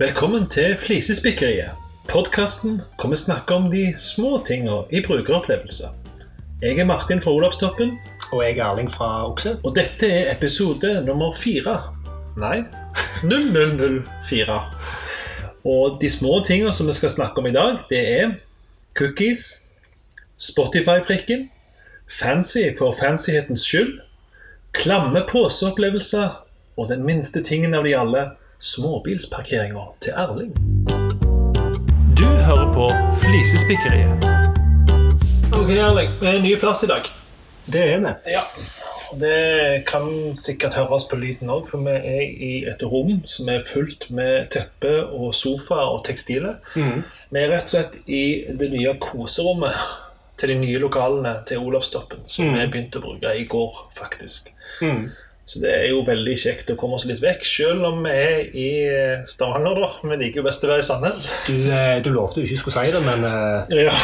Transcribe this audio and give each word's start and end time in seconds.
Velkommen 0.00 0.46
til 0.48 0.78
Flisespikkeriet. 0.80 1.74
Podkasten 2.08 2.78
hvor 2.96 3.10
vi 3.12 3.16
snakker 3.20 3.54
om 3.54 3.66
de 3.68 3.82
små 4.00 4.38
tinga 4.48 4.78
i 4.88 5.02
brukeropplevelser. 5.04 5.90
Jeg 6.62 6.78
er 6.78 6.88
Martin 6.88 7.20
fra 7.20 7.34
Olavstoppen, 7.36 7.98
Og 8.32 8.42
jeg 8.44 8.56
er 8.58 8.64
Erling 8.64 8.88
fra 8.92 9.28
Okse. 9.28 9.58
og 9.64 9.76
dette 9.76 10.08
er 10.08 10.32
episode 10.36 11.04
nummer 11.04 11.36
fire. 11.36 11.92
Nei, 12.36 12.62
0004. 13.22 14.58
Og 15.64 16.00
de 16.00 16.10
små 16.10 16.42
tinga 16.46 16.72
som 16.72 16.86
vi 16.86 16.92
skal 16.92 17.10
snakke 17.10 17.38
om 17.38 17.46
i 17.46 17.52
dag, 17.52 17.78
det 17.90 18.20
er 18.20 18.34
cookies, 18.94 19.66
Spotify-prikken, 20.38 21.50
fancy 22.08 22.72
for 22.78 22.92
fancyhetens 22.92 23.60
skyld, 23.60 24.00
klamme 24.72 25.26
poseopplevelser 25.28 26.28
og 26.76 26.88
den 26.88 27.04
minste 27.04 27.42
tingen 27.42 27.74
av 27.74 27.84
de 27.84 27.96
alle, 27.96 28.30
småbilsparkeringa 28.60 29.84
til 30.00 30.12
Erling. 30.12 30.52
Du 32.18 32.26
hører 32.26 32.72
på 32.74 32.88
Flisespikkeriet. 33.22 34.26
Ok, 35.56 35.70
Erling. 35.70 36.10
Vi 36.20 36.26
er 36.26 36.36
en 36.36 36.42
ny 36.44 36.52
plass 36.60 36.84
i 36.84 36.90
dag. 36.90 37.08
Det 37.72 37.80
er 37.94 38.02
vi. 38.04 38.12
Ja, 38.34 38.42
det 39.20 39.86
kan 39.88 40.34
sikkert 40.36 40.76
høres 40.76 41.06
på 41.08 41.16
lyden 41.16 41.48
òg, 41.50 41.64
for 41.70 41.80
vi 41.86 41.94
er 41.96 42.20
i 42.26 42.52
et 42.68 42.84
rom 42.84 43.22
som 43.24 43.48
er 43.48 43.64
fullt 43.66 44.10
med 44.12 44.50
teppe 44.52 44.92
og 45.08 45.32
sofa 45.34 45.80
og 45.94 46.04
tekstiler. 46.04 46.60
Vi 46.76 47.40
er 47.40 47.50
rett 47.54 47.64
og 47.64 47.72
slett 47.72 47.96
i 48.06 48.22
det 48.60 48.70
nye 48.74 48.92
koserommet 49.00 49.80
til 50.40 50.52
de 50.52 50.60
nye 50.60 50.78
lokalene 50.84 51.34
til 51.48 51.64
Olavstoppen, 51.64 52.22
som 52.28 52.52
vi 52.54 52.68
begynte 52.68 53.00
å 53.00 53.08
bruke 53.08 53.34
i 53.36 53.48
går, 53.48 53.82
faktisk. 53.96 54.52
Så 55.48 55.58
det 55.58 55.70
er 55.74 55.88
jo 55.90 56.04
veldig 56.06 56.34
kjekt 56.38 56.68
å 56.70 56.76
komme 56.78 56.94
oss 56.94 57.08
litt 57.10 57.18
vekk, 57.22 57.42
selv 57.48 57.88
om 57.88 58.04
vi 58.04 58.12
er 58.14 58.52
i 58.54 58.68
Stavanger, 59.26 59.80
da. 59.80 59.88
Vi 60.06 60.18
liker 60.20 60.42
jo 60.42 60.46
best 60.46 60.62
å 60.62 60.70
være 60.70 60.84
i 60.84 60.86
Sandnes. 60.86 61.22
Du, 61.48 61.54
eh, 61.74 61.98
du 62.04 62.12
lovte 62.14 62.38
jo 62.42 62.46
ikke 62.46 62.60
skulle 62.60 62.76
si 62.76 62.92
det, 62.94 63.02
men 63.02 63.26
eh, 63.26 63.74
Ja, 63.88 63.96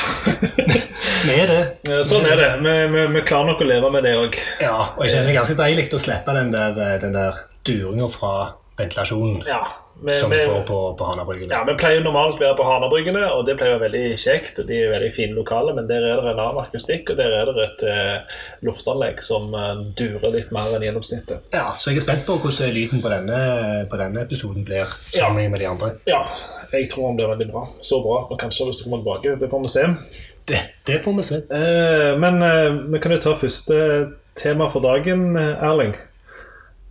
vi 1.29 1.37
er 1.39 1.53
det. 1.53 1.63
Sånn 2.09 2.27
er 2.27 2.43
det. 2.43 2.51
Vi, 2.67 2.75
vi, 2.97 3.07
vi 3.15 3.25
klarer 3.29 3.53
nok 3.53 3.63
å 3.63 3.69
leve 3.71 3.93
med 3.95 4.07
det 4.09 4.17
òg. 4.19 4.41
Ja, 4.65 4.75
og 4.97 5.05
jeg 5.05 5.15
kjenner 5.15 5.31
det 5.31 5.39
ganske 5.39 5.59
deilig 5.63 5.87
å 5.95 6.03
slippe 6.03 6.35
den 6.41 6.51
der, 6.55 6.81
eh, 6.83 6.97
den 7.05 7.15
der 7.15 7.45
duringa 7.67 8.11
fra 8.11 8.33
ventilasjonen 8.79 9.47
Ja, 9.47 9.63
vi, 10.03 10.15
som 10.15 10.31
vi 10.31 10.39
får 10.39 10.63
på, 10.63 10.95
på 10.99 11.05
Hanabryggene. 11.05 11.55
Ja, 11.55 11.65
Vi 11.65 11.75
pleier 11.81 12.03
normalt 12.05 12.37
å 12.37 12.43
være 12.43 12.57
på 12.59 12.65
Hanabryggene, 12.69 13.23
og 13.33 13.47
det 13.49 13.55
pleier 13.57 13.77
å 13.77 13.79
være 13.81 13.89
veldig 13.89 14.19
kjekt. 14.21 14.59
og 14.61 14.69
De 14.69 14.77
er 14.83 14.91
veldig 14.93 15.13
fine 15.17 15.37
lokaler, 15.37 15.77
men 15.77 15.89
der 15.89 16.05
er 16.05 16.21
det 16.21 16.33
en 16.35 16.43
annen 16.43 16.61
akustikk, 16.61 17.13
og 17.13 17.21
der 17.21 17.33
er 17.39 17.49
det 17.49 17.65
et 17.65 17.85
eh, 17.89 18.43
luftanlegg 18.69 19.23
som 19.25 19.55
eh, 19.57 19.81
durer 19.97 20.35
litt 20.35 20.53
mer 20.53 20.75
enn 20.77 20.85
gjennomsnittet. 20.85 21.49
Ja, 21.57 21.71
så 21.81 21.93
jeg 21.95 22.03
er 22.03 22.07
spent 22.09 22.29
på 22.29 22.37
hvordan 22.43 22.75
lyden 22.77 23.01
på 23.05 23.13
denne, 23.13 23.41
på 23.89 24.01
denne 24.03 24.27
episoden 24.27 24.69
blir 24.69 24.93
sammenlignet 25.07 25.55
med 25.57 25.65
de 25.65 25.71
andre. 25.73 25.91
Ja, 26.13 26.21
jeg 26.75 26.91
tror 26.93 27.09
han 27.09 27.17
blir 27.17 27.33
veldig 27.33 27.49
bra. 27.55 27.65
Så 27.81 28.03
bra 28.05 28.21
at 28.25 28.35
vi 28.35 28.41
kanskje 28.45 28.67
har 28.67 28.73
lyst 28.73 28.85
til 28.85 28.91
å 28.91 28.93
komme 28.93 29.03
tilbake. 29.07 29.39
Det 29.41 29.51
får 29.55 29.65
vi 29.65 29.73
se. 29.79 29.89
Det, 30.47 30.63
det 30.93 31.01
får 31.07 31.17
vi 31.17 31.27
se. 31.31 31.41
Eh, 31.57 32.13
men 32.21 32.43
eh, 32.45 32.69
vi 32.93 33.01
kan 33.01 33.17
jo 33.17 33.23
ta 33.25 33.39
første 33.41 33.81
tema 34.37 34.69
for 34.69 34.85
dagen, 34.85 35.31
Erling. 35.41 35.97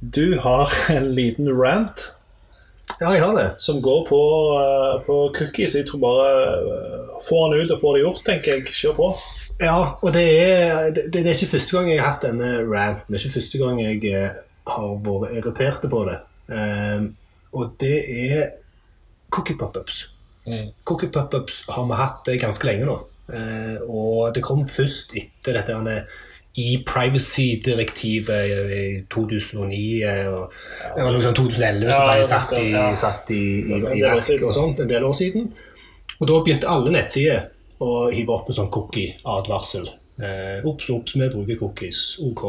Du 0.02 0.40
har 0.42 0.74
en 0.98 1.14
liten 1.14 1.54
rant 1.54 2.10
Ja, 3.02 3.12
jeg 3.12 3.24
har 3.24 3.36
det. 3.36 3.50
som 3.60 3.82
går 3.82 4.06
på, 4.08 4.20
eh, 4.60 5.06
på 5.06 5.16
cookies. 5.36 5.76
Jeg 5.76 5.88
tror 5.88 6.00
bare 6.00 6.30
Får 7.16 7.30
få 7.30 7.52
den 7.52 7.62
ut 7.62 7.72
og 7.72 7.80
få 7.80 7.94
det 7.96 8.02
gjort, 8.04 8.24
tenker 8.26 8.54
jeg. 8.54 8.66
Kjør 8.66 8.96
på. 8.96 9.08
Ja, 9.62 9.96
og 10.02 10.14
det 10.14 10.26
er, 10.52 10.92
det, 10.92 11.06
det 11.14 11.22
er 11.26 11.34
ikke 11.34 11.56
første 11.56 11.78
gang 11.78 11.90
jeg 11.90 12.02
har 12.02 12.12
hatt 12.12 12.26
denne 12.28 12.50
ranten. 12.60 13.08
Det 13.08 13.16
er 13.16 13.24
ikke 13.24 13.38
første 13.40 13.58
gang 13.62 13.80
jeg 13.82 14.04
eh, 14.12 14.36
har 14.68 14.90
vært 15.06 15.38
irritert 15.38 15.88
på 15.90 16.02
det. 16.10 16.18
Um, 16.48 17.08
og 17.56 17.72
det 17.80 17.96
er 18.04 18.50
cookie 19.34 19.58
pop-ups. 19.58 20.10
Cookie 20.86 21.10
pop-ups 21.10 21.64
har 21.72 21.88
vi 21.88 22.00
hatt 22.02 22.28
eh, 22.30 22.40
ganske 22.42 22.68
lenge 22.68 22.90
nå. 22.90 23.00
Uh, 23.32 23.80
og 23.90 24.36
det 24.36 24.44
kom 24.46 24.68
først 24.70 25.16
etter 25.18 25.58
dette 25.58 26.04
denne 26.56 26.76
e-privacy-direktivet 26.76 28.72
i 28.72 29.06
2009 29.12 30.04
eh, 30.04 30.28
og 30.32 30.54
var 30.98 31.12
noe 31.14 31.24
sånn 31.24 31.36
2011 31.38 31.90
Ja, 31.90 31.98
som 31.98 32.12
de 32.16 32.24
satt 32.30 32.54
i, 32.60 32.64
ja. 32.72 32.86
satt 32.96 33.32
i, 33.36 33.42
i, 33.66 33.80
i 33.98 34.02
verk 34.04 34.44
og 34.48 34.54
sånt 34.56 34.80
en 34.84 34.90
del 34.90 35.04
år 35.08 35.16
siden. 35.18 35.50
Og 36.20 36.30
da 36.30 36.40
begynte 36.46 36.70
alle 36.72 36.94
nettsider 36.96 37.50
å 37.84 38.08
hive 38.14 38.32
opp 38.38 38.50
en 38.50 38.56
sånn 38.62 38.72
cookie-advarsel. 38.72 39.90
Eh, 40.24 40.64
Ops, 40.68 40.90
ops, 40.96 41.16
vi 41.20 41.28
bruker 41.28 41.60
cookies. 41.60 42.04
Ok. 42.24 42.46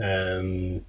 Ehm, 0.00 0.80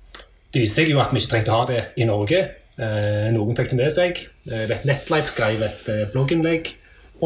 det 0.53 0.63
viste 0.63 0.81
seg 0.81 0.91
jo 0.93 1.01
at 1.03 1.11
vi 1.11 1.19
ikke 1.19 1.33
trengte 1.35 1.51
å 1.51 1.59
ha 1.61 1.67
det 1.67 1.81
i 1.99 2.07
Norge. 2.07 2.39
Eh, 2.79 3.27
noen 3.35 3.55
fikk 3.57 3.73
det 3.73 3.79
med 3.81 3.91
seg. 3.91 4.21
Eh, 4.47 4.61
Jeg 4.63 4.69
vet 4.71 4.85
Netlife 4.87 5.33
skrev 5.33 5.63
et 5.67 5.89
eh, 5.91 6.05
blogginnlegg 6.13 6.71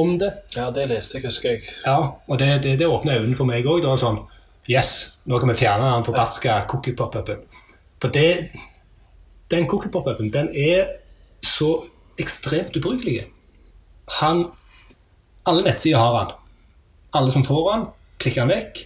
om 0.01 0.15
det. 0.17 0.31
Ja, 0.55 0.69
det 0.73 0.87
leste 0.89 1.19
jeg, 1.19 1.27
husker 1.29 1.53
jeg. 1.57 1.69
Ja, 1.85 1.97
og 2.25 2.39
det, 2.41 2.49
det, 2.65 2.77
det 2.81 2.87
åpna 2.89 3.19
øynene 3.19 3.37
for 3.37 3.45
meg 3.49 3.67
òg. 3.69 3.85
Sånn 4.01 4.23
Yes, 4.71 4.91
nå 5.27 5.39
kan 5.41 5.49
vi 5.51 5.57
fjerne 5.59 5.89
den 5.95 6.05
forbaska 6.07 6.61
cookie 6.71 6.95
pop-upen. 6.95 7.41
For 8.01 8.13
det, 8.13 8.51
den 9.51 9.67
cookie 9.67 9.91
pop-upen 9.91 10.31
den 10.31 10.51
er 10.55 10.93
så 11.43 11.73
ekstremt 12.21 12.77
ubrukelig. 12.77 13.25
Han 14.21 14.45
Alle 15.49 15.63
nettsider 15.65 15.97
har 15.97 16.15
han. 16.19 16.33
Alle 17.17 17.31
som 17.33 17.43
får 17.43 17.71
han, 17.71 17.85
klikker 18.21 18.43
han 18.43 18.51
vekk. 18.53 18.83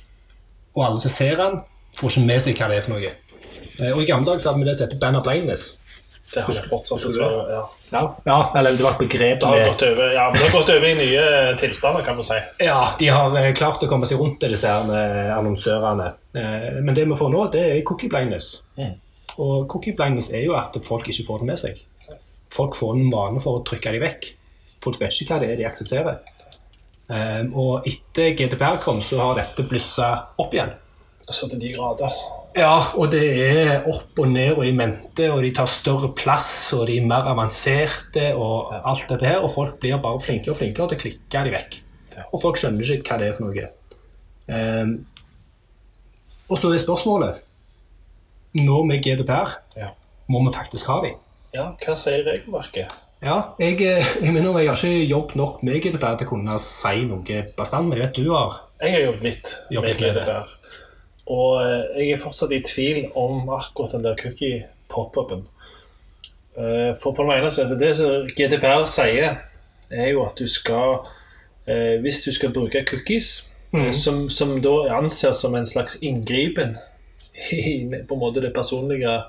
Og 0.77 0.85
alle 0.85 1.01
som 1.03 1.11
ser 1.11 1.41
han, 1.41 1.57
får 1.97 2.13
ikke 2.13 2.27
med 2.29 2.43
seg 2.45 2.55
hva 2.55 2.69
det 2.71 2.77
er 2.79 2.85
for 2.85 2.95
noe. 2.95 3.09
Eh, 3.79 3.91
Og 3.91 4.01
I 4.01 4.07
gamle 4.07 4.29
dager 4.29 4.47
hadde 4.47 4.61
vi 4.61 4.69
det 4.69 4.77
som 4.77 4.87
heter 4.87 5.01
banner 5.01 5.23
blindness. 5.25 5.73
Det 6.33 6.41
har 6.43 6.51
fortsatt 6.69 7.03
Husker 7.05 7.21
du 7.21 7.25
dessverre. 7.25 7.51
Ja. 7.53 7.63
Ja, 7.91 8.01
ja, 8.25 8.37
eller 8.59 8.73
det 8.75 8.83
var 8.83 8.95
et 8.95 9.03
begrep 9.05 9.39
Det 9.39 9.45
har 9.45 9.55
med 9.55 9.67
gått 9.69 9.83
over, 9.87 10.13
ja, 10.13 10.23
det 10.33 10.41
har 10.41 10.51
gått 10.51 10.69
over 10.73 10.87
i 10.89 10.93
nye 10.97 11.25
tilstander, 11.61 12.01
kan 12.03 12.17
du 12.17 12.23
si. 12.27 12.37
Ja, 12.65 12.79
de 12.99 13.07
har 13.13 13.37
eh, 13.39 13.51
klart 13.55 13.83
å 13.85 13.87
komme 13.87 14.05
seg 14.09 14.19
rundt 14.19 14.39
det, 14.41 14.49
disse 14.55 14.67
her, 14.67 14.89
eh, 14.89 15.31
annonsørene. 15.37 16.07
Eh, 16.35 16.79
Men 16.83 16.95
det 16.97 17.05
vi 17.07 17.15
får 17.19 17.29
nå, 17.31 17.43
det 17.53 17.63
er 17.75 17.83
cookie 17.87 18.09
blindness. 18.09 18.55
Og 19.37 19.67
cookie 19.69 19.93
blindness 19.95 20.31
er 20.33 20.45
jo 20.47 20.55
at 20.57 20.75
folk 20.83 21.07
ikke 21.11 21.25
får 21.27 21.39
det 21.43 21.49
med 21.51 21.61
seg. 21.61 21.83
Folk 22.55 22.75
får 22.75 22.95
en 22.95 23.09
vane 23.11 23.39
for 23.43 23.59
å 23.59 23.63
trykke 23.67 23.91
dem 23.95 24.01
vekk. 24.03 24.31
Folk 24.83 24.99
vet 25.01 25.13
ikke 25.21 25.35
hva 25.35 25.39
det 25.43 25.49
er 25.53 25.57
de 25.61 25.65
aksepterer. 25.69 26.19
Eh, 27.09 27.43
Og 27.53 27.85
etter 27.87 28.33
GDPR 28.35 28.81
kom, 28.81 28.99
så 29.01 29.19
har 29.21 29.35
dette 29.43 29.67
blussa 29.69 30.09
opp 30.41 30.53
igjen. 30.57 30.73
Så 31.29 31.47
til 31.49 31.59
de 31.59 31.71
grader. 31.73 32.11
Ja, 32.55 32.75
og 32.95 33.09
det 33.11 33.23
er 33.43 33.87
opp 33.91 34.19
og 34.23 34.29
ned 34.31 34.53
og 34.55 34.63
i 34.63 34.71
mente, 34.71 35.27
og 35.33 35.41
de 35.43 35.49
tar 35.57 35.67
større 35.67 36.13
plass, 36.15 36.47
og 36.77 36.85
de 36.87 36.99
er 37.01 37.07
mer 37.09 37.27
avanserte, 37.27 38.29
og 38.39 38.71
alt 38.79 39.09
dette 39.11 39.27
her, 39.27 39.41
og 39.43 39.51
folk 39.51 39.75
blir 39.83 39.97
bare 40.03 40.21
flinkere 40.23 40.53
og 40.55 40.59
flinkere 40.61 40.87
til 40.93 40.95
å 40.97 41.01
klikke 41.03 41.41
de 41.49 41.51
vekk. 41.57 41.75
Og 42.31 42.39
folk 42.39 42.55
skjønner 42.61 42.93
ikke 42.95 43.11
hva 43.11 43.17
det 43.19 43.27
er 43.27 43.35
for 43.35 43.49
noe. 43.49 43.67
Um, 44.47 44.93
og 46.47 46.61
så 46.61 46.71
er 46.71 46.79
spørsmålet, 46.79 47.41
nå 48.61 48.77
med 48.87 49.03
GDPR, 49.03 49.57
Ja. 49.75 49.89
må 50.31 50.39
vi 50.47 50.53
faktisk 50.55 50.87
ha 50.87 51.01
dem? 51.03 51.19
ja, 51.55 51.69
hva 51.85 51.93
sier 51.95 52.23
regelverket? 52.27 52.91
Ja, 53.23 53.53
jeg, 53.59 53.79
jeg 53.81 54.31
minner 54.33 54.49
om 54.51 54.57
jeg 54.59 54.67
har 54.67 54.75
ikke 54.75 55.07
jobbet 55.09 55.35
nok 55.39 55.61
med 55.63 55.81
GDPR 55.83 56.17
til 56.19 56.27
å 56.27 56.29
kunne 56.29 56.57
si 56.59 57.03
noe 57.07 57.37
bastant, 57.57 57.87
men 57.87 57.97
jeg 57.97 58.07
vet 58.07 58.17
du 58.19 58.31
har. 58.31 58.57
Jeg 58.81 58.91
har 58.95 59.05
jobbet 59.09 59.23
litt 59.23 59.53
Jobbet 59.71 60.01
med. 60.01 60.19
GDPR. 60.19 60.49
Og 61.25 61.63
eh, 61.63 61.83
jeg 62.01 62.15
er 62.15 62.21
fortsatt 62.21 62.53
i 62.53 62.61
tvil 62.65 63.09
om 63.17 63.49
akkurat 63.49 63.95
den 63.95 64.05
der 64.05 64.17
cookie-pop-upen. 64.19 65.45
Eh, 66.57 66.91
For 67.01 67.11
på 67.11 67.25
den 67.25 67.33
ene 67.39 67.51
siden, 67.51 67.79
det 67.79 67.95
som 67.97 68.29
GDPR 68.29 68.85
sier, 68.89 69.39
er 69.89 70.09
jo 70.11 70.23
at 70.25 70.37
du 70.39 70.47
skal 70.49 71.05
eh, 71.67 72.01
Hvis 72.01 72.23
du 72.25 72.31
skal 72.33 72.53
bruke 72.53 72.85
cookies, 72.85 73.51
mm. 73.73 73.93
som, 73.93 74.29
som 74.29 74.61
da 74.61 74.75
anses 74.97 75.41
som 75.41 75.55
en 75.55 75.67
slags 75.67 75.97
inngripen 76.01 76.77
i 77.51 77.83
på 78.07 78.15
en 78.15 78.21
måte 78.21 78.41
det 78.41 78.53
personlige 78.55 79.19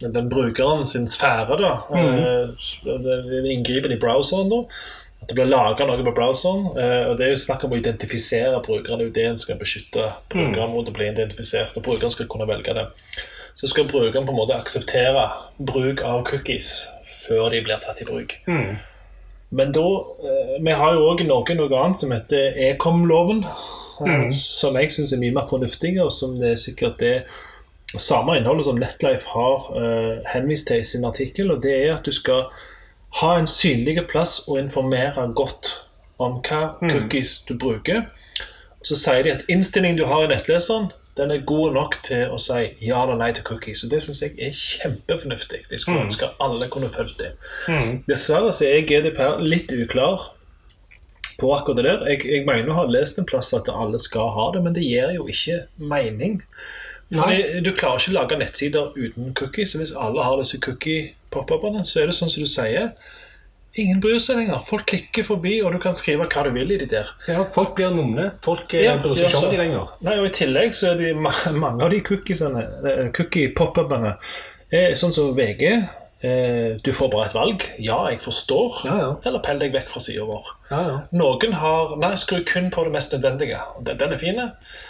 den 0.00 0.28
brukeren 0.30 0.86
sin 0.86 1.08
sfære, 1.08 1.56
da. 1.58 1.72
Mm. 1.90 3.02
det 3.02 3.14
er 3.38 3.50
inngripen 3.50 3.92
i 3.92 3.98
browseren, 3.98 4.50
da. 4.50 4.60
At 5.20 5.28
det 5.28 5.34
blir 5.34 5.48
laga 5.50 5.84
noe 5.86 5.96
på 6.06 6.14
browseren. 6.14 6.66
eh, 6.78 7.08
og 7.10 7.16
Det 7.18 7.26
er 7.26 7.30
jo 7.34 7.36
snakk 7.42 7.64
om 7.64 7.72
å 7.72 7.78
identifisere 7.80 8.60
brukeren. 8.62 8.98
Det 8.98 9.04
er 9.04 9.08
jo 9.08 9.14
det 9.16 9.24
en 9.30 9.38
skal 9.38 9.58
beskytte 9.58 10.04
brukeren 10.30 10.70
mot 10.70 10.86
å 10.88 10.92
bli 10.94 11.08
identifisert. 11.10 11.76
Og 11.76 11.82
brukeren 11.82 12.10
skal 12.14 12.26
kunne 12.26 12.46
velge 12.46 12.74
det. 12.74 12.86
Så 13.58 13.66
skal 13.68 13.84
brukeren 13.90 14.24
på 14.26 14.30
en 14.30 14.38
måte 14.38 14.54
akseptere 14.54 15.24
bruk 15.58 16.02
av 16.06 16.22
cookies 16.24 16.86
før 17.26 17.50
de 17.50 17.60
blir 17.66 17.76
tatt 17.82 18.00
i 18.00 18.04
bruk. 18.04 18.36
Men 19.50 19.72
da 19.72 19.80
eh, 19.80 20.54
Vi 20.62 20.72
har 20.72 20.94
jo 20.94 21.08
òg 21.10 21.26
noe, 21.26 21.54
noe 21.56 21.82
annet 21.82 21.98
som 21.98 22.10
heter 22.12 22.54
Ekom-loven. 22.70 23.42
eh, 24.06 24.28
Som 24.30 24.76
jeg 24.76 24.92
syns 24.94 25.12
er 25.12 25.18
mye 25.18 25.32
mer 25.34 25.48
fornuftig, 25.50 25.96
og 26.00 26.12
som 26.12 26.38
det 26.38 26.52
er 26.52 26.56
sikkert 26.56 26.98
det 26.98 27.24
samme 27.98 28.36
innholdet 28.38 28.64
som 28.66 28.76
Netlife 28.78 29.26
har 29.32 30.22
henvist 30.34 30.68
til 30.68 30.80
i 30.80 30.84
sin 30.84 31.04
artikkel. 31.04 31.50
Og 31.50 31.62
det 31.62 31.72
er 31.88 31.94
at 31.94 32.04
du 32.04 32.12
skal 32.12 32.44
ha 33.20 33.34
en 33.38 33.46
synlig 33.50 33.98
plass 34.10 34.40
og 34.48 34.58
informere 34.60 35.26
godt 35.36 35.74
om 36.18 36.38
hva 36.46 36.74
cookies 36.82 37.38
du 37.48 37.54
bruker. 37.58 38.06
Så 38.86 38.96
sier 38.98 39.24
de 39.26 39.32
at 39.34 39.44
innstillingen 39.50 39.98
du 39.98 40.06
har 40.06 40.24
i 40.24 40.30
nettleseren, 40.30 40.92
Den 41.18 41.32
er 41.34 41.40
god 41.42 41.72
nok 41.74 41.96
til 42.06 42.30
å 42.30 42.36
si 42.38 42.60
ja 42.86 43.00
eller 43.02 43.16
nei 43.18 43.32
til 43.34 43.42
cookies. 43.42 43.80
Og 43.82 43.90
det 43.90 43.98
syns 44.04 44.20
jeg 44.22 44.36
er 44.38 44.52
kjempefornuftig. 44.54 45.64
Jeg 45.70 45.80
skulle 45.82 46.04
ønske 46.04 46.28
alle 46.38 46.68
kunne 46.70 46.90
fulgt 46.94 47.18
det. 47.18 47.32
Dessverre 48.06 48.52
så 48.54 48.68
er 48.68 48.84
GDPR 48.86 49.42
litt 49.42 49.72
uklar 49.74 50.28
på 51.40 51.50
akkurat 51.56 51.80
det 51.80 51.84
der. 51.88 52.04
Jeg, 52.12 52.22
jeg 52.22 52.46
mener 52.46 52.70
å 52.70 52.76
ha 52.78 52.84
lest 52.86 53.18
en 53.18 53.26
plass 53.26 53.50
at 53.54 53.66
alle 53.72 53.98
skal 53.98 54.30
ha 54.36 54.46
det, 54.54 54.62
men 54.62 54.76
det 54.78 54.86
gir 54.86 55.10
jo 55.16 55.26
ikke 55.26 55.58
mening. 55.90 56.38
Fordi 57.12 57.60
Du 57.64 57.70
klarer 57.72 58.02
ikke 58.02 58.12
å 58.12 58.18
lage 58.18 58.40
nettsider 58.40 58.90
uten 58.96 59.32
cookies. 59.34 59.72
Så 59.72 59.80
hvis 59.82 59.94
alle 59.96 60.24
har 60.24 60.40
disse 60.40 60.60
cookie-pop-upene, 60.64 61.84
så 61.88 62.02
er 62.02 62.10
det 62.10 62.18
sånn 62.18 62.32
som 62.32 62.44
du 62.44 62.50
sier. 62.50 62.92
Ingen 63.78 64.00
bryr 64.02 64.18
seg 64.22 64.40
lenger. 64.40 64.64
Folk 64.66 64.88
klikker 64.90 65.24
forbi, 65.28 65.58
og 65.62 65.72
du 65.76 65.78
kan 65.82 65.94
skrive 65.96 66.26
hva 66.26 66.44
du 66.44 66.50
vil 66.56 66.74
i 66.74 66.80
de 66.80 66.88
der. 66.90 67.12
Ja, 67.28 67.44
folk 67.54 67.76
blir 67.78 67.94
numne. 67.94 68.32
Folk 68.44 68.74
eh, 68.74 68.88
Ja, 68.88 68.96
bryr 69.02 69.14
seg 69.14 69.30
ikke 69.30 69.44
om 69.44 69.54
de 69.54 69.60
lenger. 69.62 69.94
Nei, 70.04 70.18
og 70.18 70.26
I 70.28 70.34
tillegg 70.40 70.74
så 70.76 70.92
er 70.92 71.00
de, 71.00 71.14
mange 71.16 71.84
av 71.86 71.92
de 71.94 72.02
cookiesene, 72.04 72.66
eh, 72.84 73.06
cookie-pop-upene 73.16 74.16
sånn 74.98 75.14
som 75.16 75.30
VG. 75.32 75.64
Eh, 76.20 76.76
du 76.82 76.90
får 76.92 77.10
bare 77.12 77.28
et 77.28 77.34
valg. 77.36 77.64
Ja, 77.78 77.98
jeg 78.10 78.18
forstår. 78.24 78.80
Ja, 78.88 78.96
ja. 78.98 79.10
Eller 79.28 79.42
pell 79.44 79.60
deg 79.62 79.74
vekk 79.76 79.92
fra 79.92 80.02
sida 80.02 80.24
vår. 80.26 80.48
Ja, 80.72 80.80
ja. 80.82 80.96
Noen 81.14 81.54
har 81.60 81.94
Nei, 82.00 82.14
skru 82.18 82.40
kun 82.46 82.72
på 82.74 82.82
det 82.88 82.94
mest 82.96 83.14
nødvendige. 83.14 83.60
Den, 83.86 84.00
den 84.00 84.16
er 84.16 84.18
fin. 84.18 84.40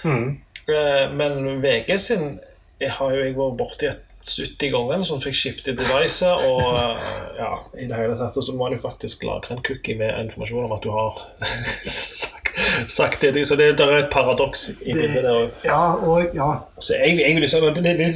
Mm. 0.08 0.38
Eh, 0.68 1.06
men 1.16 1.62
VG 1.62 1.96
sin 2.00 2.38
jeg 2.78 2.94
har 2.94 3.14
jo 3.14 3.24
jeg 3.24 3.34
vært 3.34 3.56
borti 3.58 3.88
et 3.90 4.04
70 4.28 4.70
ganger, 4.74 5.02
som 5.06 5.20
fikk 5.22 5.36
skiftet 5.36 5.78
device. 5.80 6.26
Og 6.46 6.76
eh, 6.78 7.14
ja, 7.38 7.52
i 7.78 7.86
det 7.90 7.98
hele 7.98 8.18
tatt, 8.18 8.38
så 8.38 8.54
må 8.54 8.68
du 8.70 8.78
faktisk 8.82 9.24
lagre 9.26 9.56
en 9.56 9.64
cookie 9.66 9.98
med 9.98 10.14
informasjon 10.26 10.68
om 10.68 10.74
at 10.76 10.84
du 10.84 10.92
har 10.94 11.22
sagt, 11.94 12.52
sagt 12.92 13.24
det. 13.24 13.46
Så 13.48 13.58
det 13.58 13.72
det 13.78 13.86
er 13.86 14.04
et 14.04 14.12
paradoks 14.12 14.68
i 14.82 14.94
bildet 14.94 15.24
der 15.24 15.32
òg. 15.32 15.56
ja, 15.66 15.80
og 15.96 16.36
ja. 16.36 16.50
Så 16.78 16.98
jeg, 16.98 17.18
jeg 17.22 17.38
vil 17.38 17.48
si, 17.50 17.62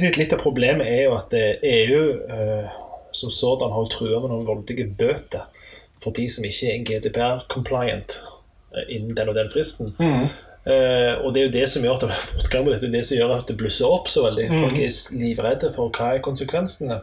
litt, 0.05 0.21
litt 0.21 0.35
av 0.35 0.43
problemet 0.43 0.87
er 0.87 1.03
jo 1.07 1.17
at 1.17 1.27
det 1.33 1.47
EU 1.73 2.05
eh, 2.37 2.79
som 3.13 3.33
sådan 3.33 3.73
har 3.73 3.91
trua 3.91 4.21
med 4.23 4.31
noen 4.31 4.47
voldelige 4.47 4.87
bøter 4.97 5.49
for 6.03 6.15
de 6.15 6.25
som 6.31 6.45
ikke 6.47 6.71
er 6.71 6.87
GDPR-compliant 6.87 8.17
eh, 8.75 8.87
innen 8.95 9.15
den 9.17 9.31
og 9.31 9.37
den 9.39 9.51
fristen. 9.53 9.93
Eh, 10.63 11.13
og 11.19 11.33
det 11.35 11.41
er 11.41 11.47
jo 11.49 11.53
det 11.57 11.63
som 11.67 11.83
gjør 11.83 11.97
at 11.97 12.03
det 12.05 12.15
er 12.15 12.27
fortgang 12.27 12.63
på 12.63 12.71
dette, 12.71 12.91
det 12.93 13.01
som 13.03 13.17
gjør 13.17 13.33
at 13.35 13.49
det 13.49 13.57
blusser 13.59 13.91
opp 13.91 14.07
så 14.11 14.23
veldig. 14.27 14.45
Folk 14.53 14.79
er 14.79 14.99
livredde 15.19 15.71
for 15.75 15.91
hva 15.91 16.13
er 16.13 16.23
konsekvensene. 16.23 17.01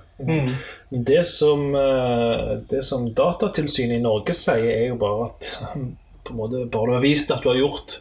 Men 0.90 1.04
det 1.06 1.22
som, 1.28 1.66
uh, 1.76 2.56
det 2.70 2.82
som 2.88 3.04
Datatilsynet 3.14 3.98
i 3.98 4.04
Norge 4.04 4.34
sier, 4.36 4.70
er 4.72 4.86
jo 4.88 4.96
bare 5.00 5.28
at 5.28 5.50
på 6.24 6.32
en 6.32 6.40
måte, 6.40 6.64
bare 6.72 6.88
du 6.88 6.96
har 6.96 7.04
vist 7.04 7.34
at 7.34 7.44
du 7.44 7.52
har 7.52 7.60
gjort 7.60 8.00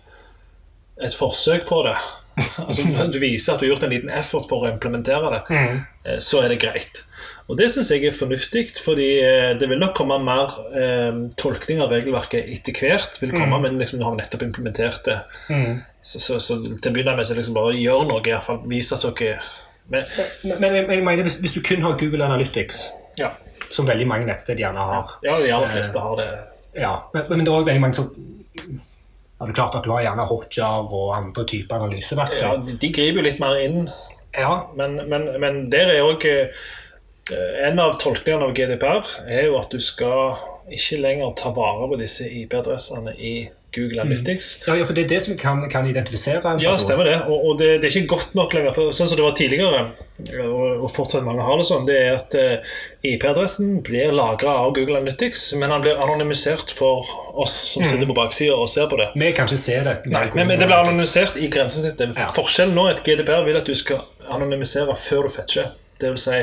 et 0.99 1.15
forsøk 1.15 1.67
på 1.67 1.83
det, 1.87 1.97
altså 2.65 3.07
du 3.11 3.19
viser 3.19 3.53
at 3.53 3.61
du 3.61 3.67
har 3.67 3.73
gjort 3.73 3.85
en 3.87 3.93
liten 3.93 4.11
effort 4.15 4.47
for 4.47 4.63
å 4.63 4.71
implementere 4.71 5.35
det, 5.35 5.43
eh, 5.59 6.17
så 6.23 6.43
er 6.43 6.53
det 6.53 6.61
greit. 6.63 7.03
Og 7.49 7.57
det 7.57 7.65
syns 7.73 7.89
jeg 7.89 8.05
er 8.05 8.13
fornuftig, 8.13 8.67
fordi 8.85 9.07
eh, 9.25 9.51
det 9.57 9.65
vil 9.71 9.79
nok 9.81 9.95
komme 9.97 10.19
mer 10.21 10.51
eh, 10.77 11.15
tolkning 11.39 11.81
av 11.81 11.89
regelverket 11.89 12.45
etter 12.53 12.75
hvert. 12.77 13.17
vil 13.23 13.33
komme, 13.33 13.57
Men 13.63 13.79
liksom, 13.81 13.97
nå 13.97 14.05
har 14.05 14.13
vi 14.13 14.21
nettopp 14.21 14.43
implementert 14.45 15.07
det. 15.07 15.17
Så, 16.01 16.21
så, 16.21 16.37
så 16.39 16.59
til 16.61 16.91
å 16.91 16.93
begynne 16.93 17.15
med 17.17 17.27
så 17.27 17.35
liksom 17.35 17.57
bare 17.57 17.73
gjør 17.75 18.05
noe, 18.07 18.21
i 18.21 18.31
hvert 18.31 18.45
fall 18.45 18.61
vise 18.69 18.95
at 18.95 19.03
dere 19.03 19.39
men, 19.89 20.05
Men, 20.45 20.61
men 20.61 20.75
jeg, 20.77 21.01
mener, 21.03 21.25
hvis, 21.25 21.39
hvis 21.41 21.55
du 21.57 21.63
kun 21.65 21.81
har 21.81 21.97
Google 21.97 22.27
Analytics, 22.27 22.83
ja. 23.17 23.31
som 23.73 23.87
veldig 23.89 24.05
mange 24.07 24.27
nettsted 24.29 24.61
gjerne 24.61 24.85
har 24.85 25.15
ja, 25.25 25.39
de 25.41 25.49
aller 25.49 25.71
fleste 25.73 26.03
har 26.03 26.19
det. 26.19 26.27
ja, 26.77 26.91
men, 27.15 27.25
men 27.31 27.41
det 27.41 27.49
er 27.49 27.57
også 27.57 27.69
veldig 27.71 27.83
mange 27.83 27.97
som 27.97 28.11
ja, 28.13 29.47
det 29.47 29.49
er 29.49 29.55
klart 29.57 29.79
at 29.79 29.87
du 29.87 29.93
har 29.95 30.03
gjerne 30.03 30.27
Hotjar 30.29 30.85
og 30.85 31.13
andre 31.15 31.45
typer 31.47 31.79
analyseverktøy. 31.79 32.41
Ja, 32.43 32.53
de, 32.59 32.91
griper 32.93 33.21
jo 33.21 33.25
litt 33.25 33.39
mer 33.41 33.57
inn 33.63 33.77
Ja, 34.35 34.67
Men, 34.77 34.99
men, 35.09 35.29
men 35.41 35.61
der 35.73 35.93
er 35.95 36.05
òg 36.05 36.27
En 37.37 37.79
av 37.81 37.97
tolkningene 38.01 38.47
av 38.47 38.55
GDPR 38.57 39.13
er 39.29 39.49
jo 39.49 39.59
at 39.59 39.71
du 39.73 39.79
skal 39.83 40.39
ikke 40.73 40.99
lenger 41.01 41.33
ta 41.37 41.53
vare 41.55 41.87
på 41.89 41.97
disse 41.99 42.27
IP-adressene 42.41 43.15
i 43.17 43.33
Google 43.75 44.01
Analytics. 44.01 44.63
ja, 44.67 44.75
ja, 44.75 44.85
for 44.85 44.97
det 44.97 45.03
er 45.03 45.09
det 45.11 45.19
som 45.21 45.35
kan, 45.37 45.61
kan 45.69 45.85
identifisere 45.85 46.37
en 46.37 46.41
person? 46.41 46.63
Ja, 46.63 46.77
stemmer 46.81 47.05
det. 47.05 47.17
Og, 47.29 47.43
og 47.45 47.59
det, 47.59 47.67
det 47.81 47.89
er 47.89 47.97
ikke 47.97 48.15
godt 48.15 48.31
nok 48.37 48.53
lenger. 48.57 48.73
For 48.73 48.95
sånn 48.95 49.11
som 49.11 49.19
det 49.19 49.25
var 49.25 49.35
tidligere, 49.37 49.81
og, 50.41 50.63
og 50.87 50.87
fortsatt 50.95 51.25
mange 51.27 51.45
har 51.45 51.59
det 51.59 51.67
sånn, 51.69 51.85
det 51.85 51.97
er 51.99 52.17
at 52.17 52.37
eh, 52.39 52.71
IP-adressen 53.11 53.75
blir 53.85 54.15
lagra 54.15 54.55
av 54.63 54.73
Google 54.77 54.97
Analytics, 54.97 55.43
men 55.61 55.73
han 55.73 55.85
blir 55.85 56.01
anonymisert 56.01 56.73
for 56.73 57.05
oss 57.37 57.59
som 57.75 57.85
sitter 57.85 58.09
på 58.09 58.17
baksida 58.17 58.57
og 58.57 58.71
ser 58.73 58.89
på 58.89 58.97
det. 59.01 59.11
Vi 59.13 59.29
kan 59.37 59.49
ikke 59.49 59.61
se 59.61 59.77
det. 59.85 59.95
Nei, 60.09 60.25
men, 60.33 60.49
men 60.49 60.57
det 60.57 60.65
blir 60.65 60.79
anonymisert 60.79 61.37
i 61.37 61.51
grensesnittet. 61.53 62.17
Ja. 62.17 62.31
Forskjellen 62.37 62.73
nå 62.77 62.89
er 62.89 62.97
at 62.97 63.05
GDPR 63.05 63.45
vil 63.45 63.61
at 63.61 63.69
du 63.69 63.77
skal 63.77 64.01
anonymisere 64.29 64.97
før 64.97 65.29
du 65.29 65.35
fetcher. 65.37 65.75
Det 66.01 66.15
vil 66.15 66.21
si 66.21 66.41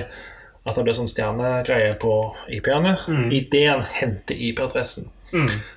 at 0.66 0.74
det 0.74 0.84
blir 0.86 0.96
sånn 0.98 1.10
stjernegreie 1.10 1.94
på 2.02 2.12
IP-ene 2.50 2.96
Mm. 3.06 3.30
Ideen 3.32 3.82
henter 4.00 4.34
IP-adressen. 4.34 5.10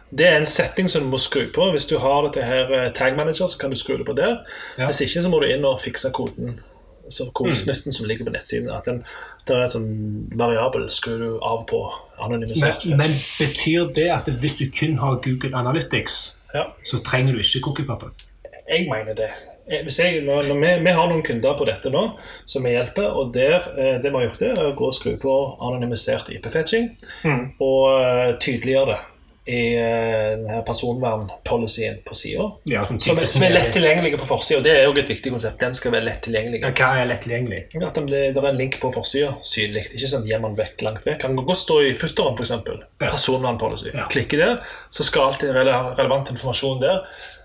Det 0.10 0.26
er 0.28 0.40
en 0.40 0.46
setting 0.46 0.90
som 0.90 1.04
du 1.04 1.10
må 1.12 1.20
skru 1.22 1.44
på. 1.54 1.72
Hvis 1.72 1.86
du 1.90 1.98
har 2.02 2.24
dette 2.26 2.46
her 2.46 2.72
eh, 2.74 2.92
tag 2.92 3.18
manager, 3.18 3.48
så 3.48 3.60
kan 3.60 3.70
du 3.70 3.78
skru 3.78 3.98
det 3.98 4.08
på 4.08 4.16
der. 4.18 4.40
Ja. 4.78 4.88
Hvis 4.90 5.02
ikke, 5.06 5.22
så 5.22 5.30
må 5.30 5.40
du 5.40 5.46
inn 5.50 5.66
og 5.66 5.82
fikse 5.82 6.10
koden. 6.14 6.60
Så 7.10 7.30
kodesnutten 7.34 7.94
som 7.94 8.06
ligger 8.06 8.26
på 8.26 8.34
nettsiden. 8.34 8.70
At 8.74 8.86
den, 8.86 9.04
det 9.48 9.56
er 9.56 9.66
en 9.66 9.74
sånn 9.74 9.92
variabel 10.38 10.90
skrur 10.94 11.22
du 11.22 11.30
av 11.46 11.64
på 11.70 11.84
anonymisert. 12.22 12.86
Men, 12.90 13.04
men 13.06 13.16
betyr 13.38 13.94
det 13.96 14.10
at 14.14 14.30
hvis 14.30 14.58
du 14.58 14.66
kun 14.74 14.98
har 15.02 15.22
Google 15.26 15.54
Analytics, 15.58 16.20
ja. 16.54 16.68
så 16.86 17.02
trenger 17.06 17.38
du 17.38 17.42
ikke 17.42 17.64
cookie? 17.70 17.86
Jeg 18.70 18.86
mener 18.90 19.18
det. 19.18 19.30
Eh, 19.70 19.86
jeg, 19.86 20.24
når, 20.26 20.48
når 20.50 20.60
vi, 20.64 20.72
vi 20.88 20.96
har 20.98 21.12
noen 21.12 21.22
kunder 21.26 21.54
på 21.60 21.68
dette 21.70 21.92
nå 21.94 22.06
som 22.50 22.66
vi 22.66 22.74
hjelper, 22.74 23.12
og 23.22 23.34
der, 23.36 23.70
eh, 23.78 23.96
det 24.02 24.10
vi 24.10 24.16
har 24.18 24.26
gjort, 24.30 24.40
det 24.42 24.52
er 24.58 24.72
å 24.72 24.76
gå 24.80 24.90
og 24.90 24.98
skru 24.98 25.14
på 25.22 25.36
anonymisert 25.70 26.32
IP-fetching 26.34 26.90
og 27.62 27.86
eh, 28.02 28.34
tydeliggjøre 28.42 28.92
det 28.96 29.00
i 29.50 29.62
denne 29.74 30.60
personvernpolicyen 30.62 31.96
på 32.06 32.14
sida. 32.16 32.44
Ja, 32.70 32.84
som 32.86 33.00
Som, 33.02 33.18
som 33.26 33.42
er 33.48 33.50
lett 33.56 33.72
tilgjengelig 33.74 34.20
på 34.22 34.28
forsida. 34.30 34.60
Det 34.62 34.76
er 34.78 34.84
jo 34.86 34.92
et 34.94 35.10
viktig 35.10 35.32
konsept. 35.34 35.58
Den 35.64 35.74
skal 35.74 35.96
være 35.96 36.06
lett 36.06 36.22
tilgjengelig. 36.28 36.60
Ja, 36.62 36.70
Hva 36.78 36.90
er 37.02 37.10
lett 37.10 37.24
tilgjengelig? 37.26 37.64
At 37.82 37.98
den, 37.98 38.12
det 38.12 38.38
er 38.38 38.50
en 38.52 38.60
link 38.60 38.78
på 38.82 38.92
forsida 38.94 39.32
synlig. 39.42 39.88
Ikke 39.98 40.12
sånn 40.12 40.28
gir 40.30 40.44
den 40.44 40.54
vekk 40.60 40.84
langt 40.86 41.02
vekk. 41.08 41.24
Den 41.26 41.40
kan 41.40 41.50
godt 41.50 41.64
stå 41.64 41.80
i 41.88 41.96
futteren, 41.98 42.38
f.eks. 42.38 42.54
Ja. 42.54 42.78
Personvernpolicy. 43.08 43.90
Ja. 43.96 44.06
Klikke 44.14 44.38
der, 44.38 44.62
så 44.94 45.08
skal 45.08 45.32
alltid 45.32 45.56
rele- 45.58 45.80
relevant 45.98 46.30
informasjon 46.36 46.84
der 46.86 47.02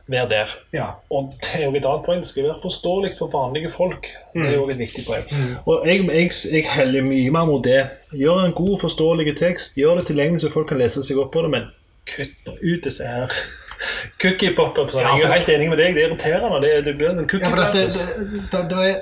være 0.09 0.29
der. 0.29 0.51
Ja. 0.73 0.87
Og 1.11 1.33
det 1.43 1.61
er 1.61 1.65
jo 1.65 1.71
et 1.79 1.87
annet 1.89 2.05
poeng. 2.05 2.21
Det 2.21 2.29
skal 2.29 2.45
være 2.45 2.59
forståelig 2.63 3.13
for 3.19 3.31
vanlige 3.33 3.71
folk. 3.73 4.03
Det 4.35 4.43
Mm. 4.43 4.47
er 4.47 4.53
jo 4.55 4.69
et 4.71 4.79
viktig 4.79 5.05
poeng. 5.07 5.25
Og 5.67 5.87
jeg, 5.89 6.05
jeg, 6.07 6.31
jeg 6.53 6.65
heller 6.77 7.03
mye 7.03 7.31
mer 7.31 7.45
mot 7.49 7.65
det. 7.65 7.87
Gjør 8.13 8.45
en 8.45 8.53
god, 8.53 8.77
forståelig 8.81 9.37
tekst. 9.39 9.77
Gjør 9.81 9.97
det 10.03 10.07
tilgjengelig 10.07 10.41
så 10.45 10.51
folk 10.53 10.69
kan 10.69 10.79
lese 10.79 11.03
seg 11.03 11.19
opp 11.19 11.33
på 11.33 11.43
det, 11.47 11.51
men 11.51 11.71
kutt 12.17 12.35
nå 12.47 12.53
ut 12.61 12.85
disse 12.85 13.07
her 13.09 13.33
cookie-pop-up. 14.23 14.93
Ja, 14.95 15.17
jeg 15.17 15.25
er 15.29 15.33
helt 15.39 15.49
enig 15.49 15.69
med 15.73 15.79
deg. 15.81 15.95
Det 15.97 16.03
er 16.05 16.09
irriterende. 16.11 16.61
Det, 16.67 16.73
det 16.85 16.97
blir 16.99 17.11
en 17.11 17.25
Ja, 17.41 17.51
det, 17.73 17.89
det, 18.53 18.53
det, 18.53 18.65
det, 18.71 18.95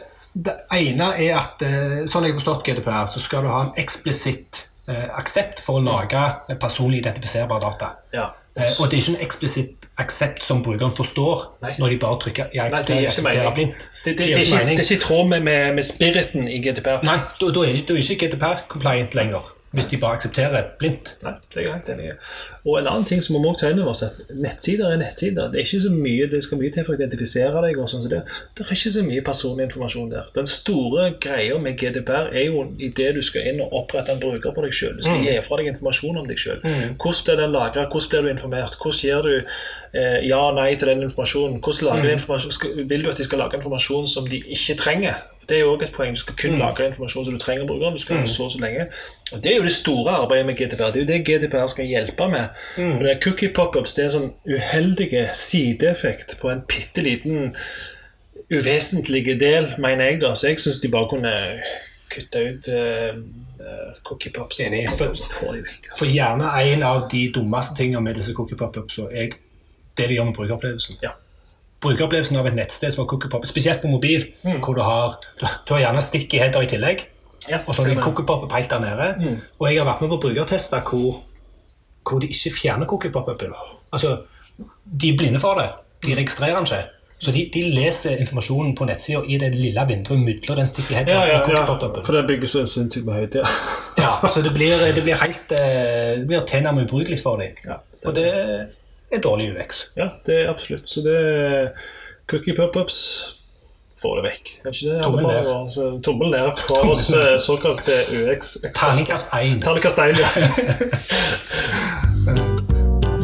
det 0.47 0.55
ene 0.79 1.11
er 1.21 1.35
at 1.41 1.63
eh, 1.67 2.05
sånn 2.09 2.25
jeg 2.29 2.33
har 2.35 2.39
forstått 2.41 2.63
GDPR, 2.69 3.09
så 3.13 3.21
skal 3.21 3.43
du 3.45 3.51
ha 3.53 3.65
en 3.67 3.75
eksplisitt 3.83 4.63
eh, 4.89 5.09
aksept 5.19 5.61
for 5.65 5.81
å 5.81 5.85
lage 5.85 6.23
personlig 6.63 7.03
identifiserbare 7.03 7.61
data. 7.67 7.91
Ja. 8.15 8.31
Eh, 8.57 8.71
og 8.81 8.89
det 8.89 8.99
er 8.99 9.03
ikke 9.03 9.17
en 9.19 9.27
eksplisitt 9.27 9.82
aksept 10.01 10.43
som 10.43 10.63
brukeren 10.65 10.93
forstår 10.97 11.43
Nei. 11.63 11.75
når 11.79 11.89
de 11.89 11.97
bare 11.99 12.19
trykker 12.21 12.45
'jeg 12.55 12.65
aksepterer', 12.65 13.01
jeg 13.01 13.07
aksepterer 13.07 13.55
blindt. 13.55 13.89
Det, 14.05 14.19
det, 14.19 14.19
det, 14.19 14.37
det 14.37 14.53
er 14.53 14.69
ikke 14.69 14.95
i 14.95 14.99
tråd 14.99 15.29
med, 15.29 15.41
med, 15.41 15.75
med 15.75 15.83
spiriten 15.83 16.49
i 16.49 16.59
GDPR. 16.65 17.05
Nei, 17.05 17.19
da, 17.41 17.51
da 17.53 17.67
er 17.69 17.73
det 17.77 17.99
ikke 18.11 18.27
GDPR 18.27 18.65
compliant 18.69 19.15
lenger. 19.15 19.53
Hvis 19.73 19.87
de 19.89 19.97
bare 19.97 20.19
aksepterer 20.19 20.67
blindt. 20.79 21.15
Nei, 21.25 21.33
det 21.49 21.61
er 21.61 21.65
jeg 21.65 21.73
helt 21.73 21.89
enig 21.95 22.09
i. 22.11 22.17
Og 22.69 22.75
en 22.79 22.89
annen 22.91 23.07
ting 23.09 23.23
som 23.25 23.35
vi 23.35 23.41
må 23.43 23.55
ta 23.59 23.71
inn 23.73 23.81
over 23.81 23.95
oss, 23.95 24.03
at 24.05 24.35
nettsider 24.37 24.93
er 24.93 25.01
nettsider. 25.01 25.49
Det 25.51 25.63
er 25.63 25.65
ikke 25.65 25.81
så 25.87 25.93
mye, 25.95 26.27
det 26.31 26.43
skal 26.45 26.61
mye 26.61 26.73
til 26.75 26.85
for 26.87 26.95
å 26.95 26.99
identifisere 27.01 27.63
deg. 27.65 27.81
og 27.81 27.89
sånn 27.91 28.05
som 28.05 28.13
det. 28.13 28.21
Det 28.53 28.67
er 28.67 28.75
ikke 28.77 28.93
så 28.97 29.05
mye 29.07 29.25
personlig 29.25 29.67
informasjon 29.71 30.13
der. 30.13 30.29
Den 30.37 30.51
store 30.51 31.09
greia 31.25 31.57
med 31.59 31.81
GDPR 31.81 32.29
er 32.37 32.47
jo 32.51 32.67
idet 32.79 33.15
du 33.17 33.23
skal 33.25 33.49
inn 33.49 33.65
og 33.65 33.73
opprette 33.81 34.13
en 34.13 34.21
bruker 34.21 34.53
på 34.55 34.67
deg 34.67 34.77
sjøl. 34.77 34.95
Du 35.01 35.03
skal 35.09 35.25
gi 35.25 35.41
fra 35.49 35.61
deg 35.63 35.73
informasjon 35.73 36.21
om 36.21 36.29
deg 36.29 36.39
sjøl. 36.45 36.61
Hvordan 36.63 37.25
blir 37.27 37.43
den 37.43 37.57
lagra? 37.57 37.89
Hvordan 37.89 38.11
blir 38.13 38.29
du 38.29 38.33
informert? 38.37 38.77
Hvordan 38.77 39.01
gir 39.01 39.27
du 39.27 39.35
eh, 39.41 40.21
ja 40.29 40.45
og 40.51 40.57
nei 40.61 40.71
til 40.77 40.93
den 40.93 41.07
informasjonen? 41.09 41.61
Hvordan 41.65 41.89
lager 41.89 42.11
du 42.11 42.17
informasjon? 42.19 42.57
Skal, 42.61 42.83
vil 42.93 43.05
du 43.05 43.11
at 43.11 43.17
de 43.19 43.25
skal 43.25 43.41
lage 43.47 43.57
informasjon 43.57 44.07
som 44.07 44.29
de 44.29 44.45
ikke 44.53 44.77
trenger? 44.85 45.25
Det 45.53 45.59
er 45.59 45.67
jo 45.67 45.73
også 45.73 45.85
et 45.85 45.93
poeng. 45.93 46.15
Du 46.17 46.21
skal 46.21 46.37
kun 46.41 46.55
lage 46.59 46.87
informasjon 46.87 47.25
som 47.27 47.35
du 47.37 47.41
trenger 47.43 47.67
brukeren. 47.69 47.97
Du 47.99 48.01
skal 48.01 48.23
mm. 48.23 48.27
så 48.33 48.49
så 48.49 48.61
lenge. 48.61 48.87
Og 49.33 49.45
Det 49.45 49.53
er 49.53 49.57
jo 49.57 49.67
det 49.69 49.73
store 49.73 50.15
arbeidet 50.23 50.47
med 50.47 50.57
GDPR. 50.57 50.93
Det 50.95 50.97
er 50.97 51.05
jo 51.05 51.11
det 51.11 51.19
GDPR 51.29 51.67
skal 51.67 51.91
hjelpe 51.91 52.29
med. 52.33 52.49
Og 52.79 53.05
det 53.05 53.11
er 53.11 53.21
Cookie 53.21 53.53
pop-ups 53.53 53.95
det 53.95 54.05
er 54.05 54.09
en 54.09 54.15
sånn 54.17 54.31
uheldige 54.49 55.27
sideeffekt 55.37 56.39
på 56.41 56.49
en 56.53 56.65
bitte 56.69 57.05
liten 57.05 57.53
uvesentlig 58.53 59.41
del, 59.41 59.75
mener 59.79 60.05
jeg. 60.05 60.21
da 60.25 60.35
Så 60.35 60.49
jeg 60.49 60.61
syns 60.61 60.81
de 60.81 60.91
bare 60.93 61.09
kunne 61.13 61.33
kutte 62.13 62.45
ut 62.49 62.69
uh, 62.69 63.21
cookie 64.05 64.33
pops. 64.33 64.61
Enig. 64.61 64.87
For- 64.99 65.13
de 65.13 65.29
For 65.39 65.55
altså. 65.57 66.11
gjerne 66.13 66.53
en 66.73 66.83
av 66.83 67.09
de 67.13 67.27
dummeste 67.35 67.77
tingene 67.77 68.05
med 68.05 68.15
disse 68.15 68.35
cookie 68.35 68.57
pop-ups, 68.57 68.95
så 68.95 69.09
er 69.13 69.37
det 69.97 70.09
de 70.09 70.15
gjør 70.15 70.25
med 70.25 70.35
brukeropplevelsen. 70.35 70.97
Ja. 71.03 71.17
Brukeropplevelsen 71.83 72.39
av 72.39 72.47
et 72.51 72.57
nettsted 72.57 72.95
som 72.95 73.03
har 73.03 73.11
cookiepop, 73.11 73.47
spesielt 73.49 73.83
på 73.83 73.91
mobil, 73.91 74.29
hvor 74.65 74.79
du 74.79 74.83
har, 74.87 75.19
du 75.41 75.75
har 75.75 75.83
gjerne 75.87 76.03
sticky 76.05 76.39
header 76.43 76.63
i 76.63 76.71
tillegg, 76.71 77.09
Ja, 77.51 77.59
og 77.67 77.75
så 77.75 77.83
har 77.83 77.95
du 77.95 78.01
cookiepop 78.01 78.53
helt 78.55 78.71
der 78.71 78.81
nede. 78.81 79.39
Og 79.59 79.67
jeg 79.67 79.81
har 79.81 79.89
vært 79.89 80.03
med 80.05 80.13
på 80.15 80.21
brukertester 80.27 80.83
hvor, 80.87 81.23
hvor 82.07 82.23
de 82.23 82.29
ikke 82.31 82.53
fjerner 82.55 82.87
cookiepop-upen. 82.87 83.55
Altså, 83.93 84.21
de 85.01 85.11
er 85.11 85.19
blinde 85.19 85.41
for 85.43 85.59
det. 85.59 85.71
De 86.07 86.15
registrerer 86.15 86.55
den 86.55 86.69
ikke. 86.71 86.85
Så 87.23 87.31
de, 87.31 87.45
de 87.55 87.61
leser 87.71 88.19
informasjonen 88.19 88.73
på 88.75 88.87
nettsida 88.89 89.21
i 89.31 89.37
det 89.39 89.53
lille 89.55 89.83
vinduet 89.89 90.19
mellom 90.19 90.57
den 90.59 90.67
sticky 90.67 90.97
header 90.97 91.15
Ja, 91.15 91.27
ja, 91.31 91.41
og 91.43 91.53
ja. 91.55 92.03
For 92.03 92.17
det 92.17 92.23
bygger 92.27 92.51
så 92.51 92.65
sinnssykt 92.67 93.07
med 93.07 93.15
høyde. 93.15 93.45
Ja. 93.99 94.09
Ja, 94.23 94.29
så 94.33 94.43
det 94.43 94.51
blir, 94.55 94.75
det 94.97 95.05
blir 95.05 95.19
helt 95.21 95.53
eh, 95.55 96.19
Det 96.19 96.27
blir 96.27 96.43
tilnærmet 96.49 96.89
ubrukelig 96.89 97.21
for 97.23 97.39
dem. 97.39 97.55
Ja, 97.67 97.79
og 98.07 98.15
det 98.17 98.27
er 99.13 99.21
dårlig 99.21 99.53
UX. 99.57 99.87
ja, 99.97 100.09
det 100.27 100.35
er 100.43 100.49
absolutt. 100.51 100.89
Så 100.89 101.01
det 101.05 101.17
er 101.19 101.69
cookie 102.31 102.55
pop-ups 102.57 103.35
får 104.03 104.17
det 104.19 104.25
vekk. 104.31 104.49
Er 104.65 104.69
ikke 104.73 104.89
det 104.97 105.03
Tommel 105.05 105.27
ned. 105.27 105.47
Altså? 105.55 105.83
Tommel 106.03 106.31
ned 106.35 106.59
fra 106.59 106.75
oss 106.91 107.11
eh, 107.15 107.37
såkalte 107.39 107.93
UX. 108.19 108.57
Terningkast 108.75 109.31
1. 109.39 109.61
Terningkast 109.63 109.95
stein, 109.95 110.17
ja. 110.19 110.29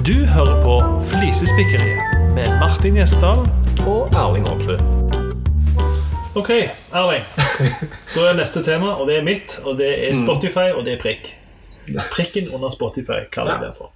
Du 0.08 0.14
hører 0.24 0.62
på 0.64 0.74
Flisespikkeriet 1.10 1.98
med 2.36 2.48
Martin 2.62 2.94
Gjesdal 2.96 3.38
Og 3.86 4.08
Erling 4.16 4.46
Homsø. 4.48 4.76
Ok, 6.38 6.50
Erling. 6.94 7.24
Da 8.14 8.20
er 8.30 8.34
neste 8.38 8.62
tema, 8.64 8.86
og 9.00 9.06
det 9.10 9.16
er 9.18 9.24
mitt, 9.26 9.58
og 9.66 9.76
det 9.80 9.88
er 10.08 10.14
Spotify, 10.16 10.68
og 10.76 10.84
det 10.86 10.92
er 10.96 11.00
prikk. 11.02 11.32
Prikken 12.12 12.48
under 12.54 12.70
Spotify, 12.70 13.20
kaller 13.32 13.52
jeg 13.56 13.62
Ja. 13.62 13.66
det 13.66 13.74
for. 13.78 13.90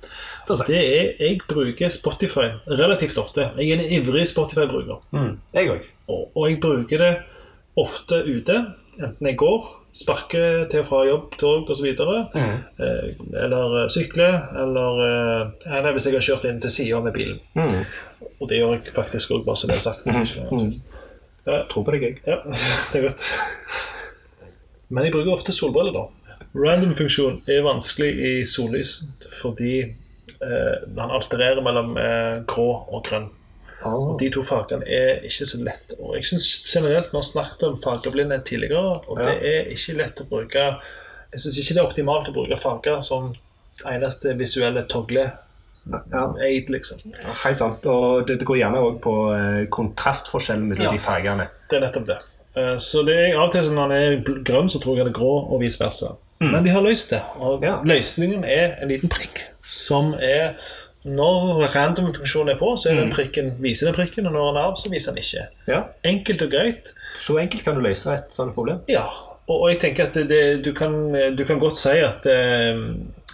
Det 0.49 0.57
er. 0.61 0.65
Det 0.67 0.79
er, 1.01 1.11
Jeg 1.21 1.39
bruker 1.49 1.89
Spotify 1.89 2.49
relativt 2.67 3.19
ofte. 3.19 3.51
Jeg 3.59 3.71
er 3.71 3.81
en 3.83 3.93
ivrig 4.07 4.27
Spotify-bruker. 4.29 4.99
Mm, 5.13 5.39
jeg 5.55 5.69
òg. 5.71 5.85
Og, 6.09 6.31
og 6.37 6.49
jeg 6.51 6.61
bruker 6.61 6.99
det 6.99 7.13
ofte 7.79 8.19
ute, 8.27 8.57
enten 8.99 9.27
jeg 9.31 9.37
går, 9.41 9.69
sparker 9.97 10.67
til 10.73 10.81
og 10.83 10.87
fra 10.89 11.03
jobb, 11.07 11.37
tog 11.41 11.71
osv., 11.71 11.87
Mm. 12.35 12.59
eh, 12.81 13.13
eller 13.45 13.89
sykler, 13.89 14.49
eller, 14.63 15.01
eh, 15.07 15.77
eller 15.79 15.93
hvis 15.93 16.07
jeg 16.07 16.15
har 16.15 16.21
kjørt 16.27 16.45
inn 16.51 16.61
til 16.61 16.71
sida 16.71 17.01
med 17.05 17.13
bilen. 17.15 17.39
Mm. 17.55 17.85
Og 18.41 18.49
det 18.49 18.59
gjør 18.59 18.73
jeg 18.83 18.93
faktisk 18.97 19.31
òg, 19.37 19.45
bare 19.47 19.57
så 19.57 19.67
det 19.71 19.77
er 19.77 19.85
sagt. 19.85 20.07
Ja, 21.47 21.63
Tror 21.71 21.83
på 21.85 21.91
deg, 21.95 22.03
jeg. 22.03 22.19
ja, 22.27 22.37
det 22.93 23.01
er 23.01 23.09
godt. 23.09 23.25
Men 24.93 25.05
jeg 25.09 25.13
bruker 25.15 25.33
ofte 25.33 25.53
solbriller, 25.57 25.93
da. 25.97 26.05
Random-funksjon 26.55 27.41
er 27.49 27.63
vanskelig 27.65 28.11
i 28.29 28.33
sollys 28.45 28.91
fordi 29.41 29.71
eh, 29.81 29.93
han 30.99 31.11
altererer 31.11 31.63
mellom 31.63 31.97
eh, 31.97 32.43
grå 32.47 32.69
og 32.93 33.05
grønn. 33.05 33.29
Og 33.85 34.19
De 34.21 34.29
to 34.31 34.43
fargene 34.47 34.87
er 34.87 35.25
ikke 35.27 35.47
så 35.51 35.59
lett. 35.59 35.95
Og 35.99 36.15
jeg 36.15 36.25
synes 36.29 36.45
generelt 36.71 37.09
Vi 37.13 37.17
har 37.19 37.23
snakket 37.27 37.63
om 37.67 37.81
fargeblindhet 37.83 38.45
tidligere, 38.47 39.01
og 39.09 39.19
det 39.19 39.33
er 39.43 39.71
ikke 39.75 39.97
lett 39.99 40.21
å 40.23 40.27
bruke 40.31 40.67
Jeg 41.33 41.41
syns 41.43 41.59
ikke 41.59 41.75
det 41.75 41.81
er 41.83 41.89
optimalt 41.89 42.29
å 42.31 42.35
bruke 42.37 42.57
farger 42.63 43.01
som 43.03 43.33
eneste 43.89 44.37
visuelle 44.39 44.85
togle 44.87 45.31
Ja. 46.13 46.29
aid, 46.39 46.69
liksom. 46.71 46.99
Ja, 47.11 47.33
Helt 47.45 47.59
sant. 47.59 47.87
Og 47.87 48.27
det, 48.29 48.37
det 48.39 48.47
går 48.47 48.57
gjerne 48.61 48.79
òg 48.79 49.01
på 49.03 49.15
eh, 49.35 49.65
kontrastforskjellen 49.75 50.69
mellom 50.69 50.85
Ja. 50.85 50.93
de 50.93 50.99
fargene. 51.03 51.49
Det 51.71 51.77
er 51.81 51.87
nettopp 51.87 52.07
det. 52.07 52.19
Eh, 52.55 52.77
Så 52.79 53.03
det 53.07 53.17
er 53.19 53.35
av 53.39 53.49
og 53.49 53.53
til 53.53 53.65
som 53.65 53.75
når 53.75 53.83
han 53.83 53.93
er 53.93 54.45
grønn, 54.45 54.69
så 54.71 54.79
tror 54.79 54.97
jeg 55.01 55.07
det 55.09 55.15
er 55.17 55.19
grå, 55.19 55.33
og 55.51 55.61
vice 55.61 55.81
versa. 55.83 56.13
Men 56.41 56.63
de 56.65 56.71
har 56.71 56.83
løst 56.83 57.11
det. 57.11 57.23
Og 57.41 57.63
Ja. 57.65 57.81
løsningen 57.83 58.45
er 58.45 58.77
en 58.83 58.89
liten 58.89 59.09
prikk 59.11 59.49
som 59.73 60.15
er 60.21 60.55
Når 61.03 61.65
random-funksjonen 61.73 62.53
er 62.53 62.59
på, 62.61 62.69
så 62.79 62.93
er 62.93 63.01
den 63.01 63.09
prikken, 63.11 63.57
viser 63.59 63.89
den 63.89 63.97
prikken, 63.97 64.29
og 64.29 64.37
når 64.37 64.45
den 64.45 64.59
er 64.61 64.67
av, 64.69 64.77
så 64.79 64.91
viser 64.93 65.17
den 65.17 65.25
ikke. 65.25 65.47
Ja. 65.67 65.81
Enkelt 66.07 66.45
og 66.47 66.53
greit. 66.53 66.93
Så 67.19 67.35
enkelt 67.43 67.65
kan 67.67 67.75
du 67.75 67.83
løse 67.83 68.13
et 68.15 68.37
sånt 68.37 68.55
problem. 68.55 68.85
Ja, 68.87 69.09
og, 69.49 69.57
og 69.57 69.65
jeg 69.73 69.81
tenker 69.83 70.07
at 70.07 70.15
det, 70.15 70.29
det, 70.31 70.45
du, 70.63 70.71
kan, 70.79 70.95
du 71.35 71.43
kan 71.49 71.59
godt 71.59 71.81
si 71.81 71.97
at 72.07 72.29
eh, 72.31 72.79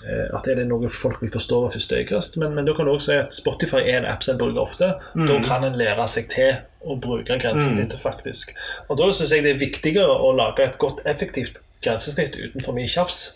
at 0.09 0.49
er 0.49 0.61
det 0.61 0.65
noe 0.71 0.89
folk 0.89 1.21
vil 1.21 1.33
forstå 1.35 1.61
ved 1.67 1.75
første 1.77 1.97
øyekast, 2.01 2.37
men, 2.41 2.55
men 2.57 2.65
da 2.69 2.73
kan 2.79 2.87
du 2.89 2.93
også 2.95 3.11
si 3.11 3.17
at 3.21 3.35
Spotify 3.37 3.83
er 3.83 4.01
en 4.01 4.09
app 4.15 4.25
som 4.25 4.37
en 4.37 4.41
bruker 4.41 4.63
ofte. 4.63 4.91
Da 5.29 5.39
kan 5.45 5.67
en 5.69 5.77
lære 5.77 6.09
seg 6.09 6.29
til 6.33 6.57
å 6.89 6.97
bruke 7.03 7.37
grensesnittet, 7.43 7.99
faktisk. 8.01 8.55
Og 8.89 8.97
da 9.01 9.11
syns 9.13 9.35
jeg 9.35 9.45
det 9.45 9.57
er 9.57 9.61
viktigere 9.67 10.09
å 10.25 10.33
lage 10.39 10.65
et 10.65 10.79
godt, 10.81 11.03
effektivt 11.05 11.59
grensesnitt 11.85 12.39
uten 12.39 12.63
for 12.65 12.73
mye 12.79 12.89
tjafs. 12.89 13.27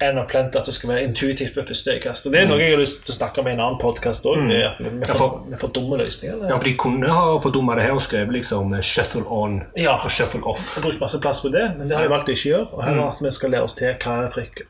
Enn 0.00 0.14
å 0.20 0.22
plente 0.30 0.54
at 0.60 0.64
det 0.68 0.74
skal 0.76 0.90
være 0.92 1.02
intuitivt 1.08 1.56
ved 1.58 1.64
første 1.66 1.90
øyekast. 1.96 2.26
Og 2.28 2.32
Det 2.32 2.42
er 2.44 2.46
noe 2.46 2.58
jeg 2.62 2.70
har 2.70 2.78
lyst 2.78 3.00
til 3.04 3.12
å 3.14 3.16
snakke 3.16 3.40
om 3.42 3.48
i 3.48 3.50
en 3.56 3.60
annen 3.64 3.78
podkast 3.82 4.22
òg. 4.30 4.44
Vi, 4.46 4.60
vi, 4.86 5.08
får- 5.10 5.40
vi 5.50 5.58
får 5.58 5.72
dumme 5.74 5.98
løsninger. 5.98 6.44
Ja, 6.48 6.54
for 6.56 6.64
de 6.68 6.74
kunne 6.78 7.08
ha 7.10 7.24
fordumma 7.42 7.74
det 7.74 7.88
her 7.88 7.96
og 7.98 8.02
skrevet 8.06 8.30
liksom 8.36 8.72
eh, 8.74 8.80
'shuffle 8.80 9.24
on' 9.26 9.64
Ja. 9.76 9.96
og 9.98 10.06
'shuffle 10.10 10.40
off'. 10.46 10.76
har 10.78 10.82
brukt 10.86 11.00
masse 11.00 11.18
plass 11.20 11.40
på 11.42 11.50
det, 11.50 11.74
men 11.78 11.88
det 11.88 11.96
har 11.96 12.04
jeg 12.06 12.10
valgt 12.14 12.28
å 12.30 12.32
ikke 12.36 12.50
gjøre. 12.52 12.68
Og 12.72 12.84
heller 12.84 13.08
at 13.10 13.22
vi 13.26 13.30
skal 13.30 13.50
lære 13.50 13.62
oss 13.66 13.74
til 13.74 13.94
hva 13.94 14.14
er 14.24 14.30
prikk, 14.30 14.62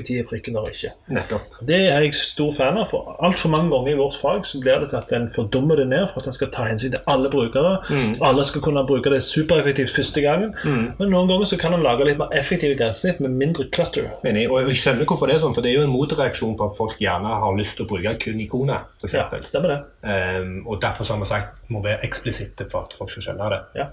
er 0.00 0.26
prikken 0.28 0.56
og 0.56 0.68
ikke. 0.70 0.92
Nettopp. 1.12 1.58
Det 1.66 1.78
er 1.90 2.04
jeg 2.04 2.14
stor 2.14 2.52
fan 2.52 2.78
av. 2.78 2.88
for 2.90 3.16
Altfor 3.24 3.50
mange 3.50 3.70
ganger 3.70 3.92
i 3.92 3.98
vårt 3.98 4.16
fag 4.20 4.46
så 4.46 4.60
blir 4.60 4.80
det 4.80 4.90
til 4.90 4.96
at 5.00 5.12
en 5.16 5.28
fordummer 5.34 5.76
det 5.76 5.88
ned 5.88 6.06
for 6.10 6.20
at 6.20 6.26
en 6.30 6.36
skal 6.36 6.50
ta 6.54 6.66
hensyn 6.68 6.92
til 6.94 7.00
alle 7.06 7.30
brukere. 7.30 7.78
Alle 8.20 8.44
skal 8.44 8.64
kunne 8.64 8.84
bruke 8.86 9.10
det 9.10 9.22
supereffektivt 9.22 9.90
første 9.90 10.20
gangen. 10.24 10.54
Men 10.64 11.10
noen 11.10 11.28
ganger 11.30 11.50
så 11.50 11.58
kan 11.60 11.74
en 11.74 11.84
lage 11.84 12.06
litt 12.08 12.18
mer 12.20 12.32
effektive 12.36 12.76
grensesnitt 12.78 13.20
med 13.20 13.36
mindre 13.36 13.68
clutter. 13.72 14.10
Enig. 14.26 14.46
Og 14.50 14.70
jeg 14.70 14.80
skjønner 14.82 15.08
hvorfor 15.08 15.30
det 15.30 15.36
er 15.36 15.44
sånn, 15.44 15.54
for 15.56 15.64
det 15.64 15.72
er 15.72 15.80
jo 15.80 15.86
en 15.88 15.94
motreaksjon 15.94 16.56
på 16.58 16.70
at 16.70 16.76
folk 16.78 17.00
gjerne 17.02 17.36
har 17.42 17.58
lyst 17.58 17.78
til 17.78 17.86
å 17.86 17.90
bruke 17.90 18.16
kun 18.22 18.40
ikoner. 18.40 18.86
Ja, 19.02 19.06
eksempel. 19.08 19.44
stemmer 19.46 19.74
det. 19.74 19.78
Ehm, 20.10 20.56
og 20.66 20.80
derfor 20.82 21.04
så 21.04 21.14
har 21.14 21.22
vi 21.22 21.30
sagt 21.30 21.70
må 21.70 21.82
være 21.84 22.02
eksplisitte 22.06 22.66
for 22.70 22.86
at 22.86 22.96
folk 22.98 23.10
skal 23.12 23.30
skjønne 23.30 23.52
det. 23.52 23.62
Ja. 23.80 23.90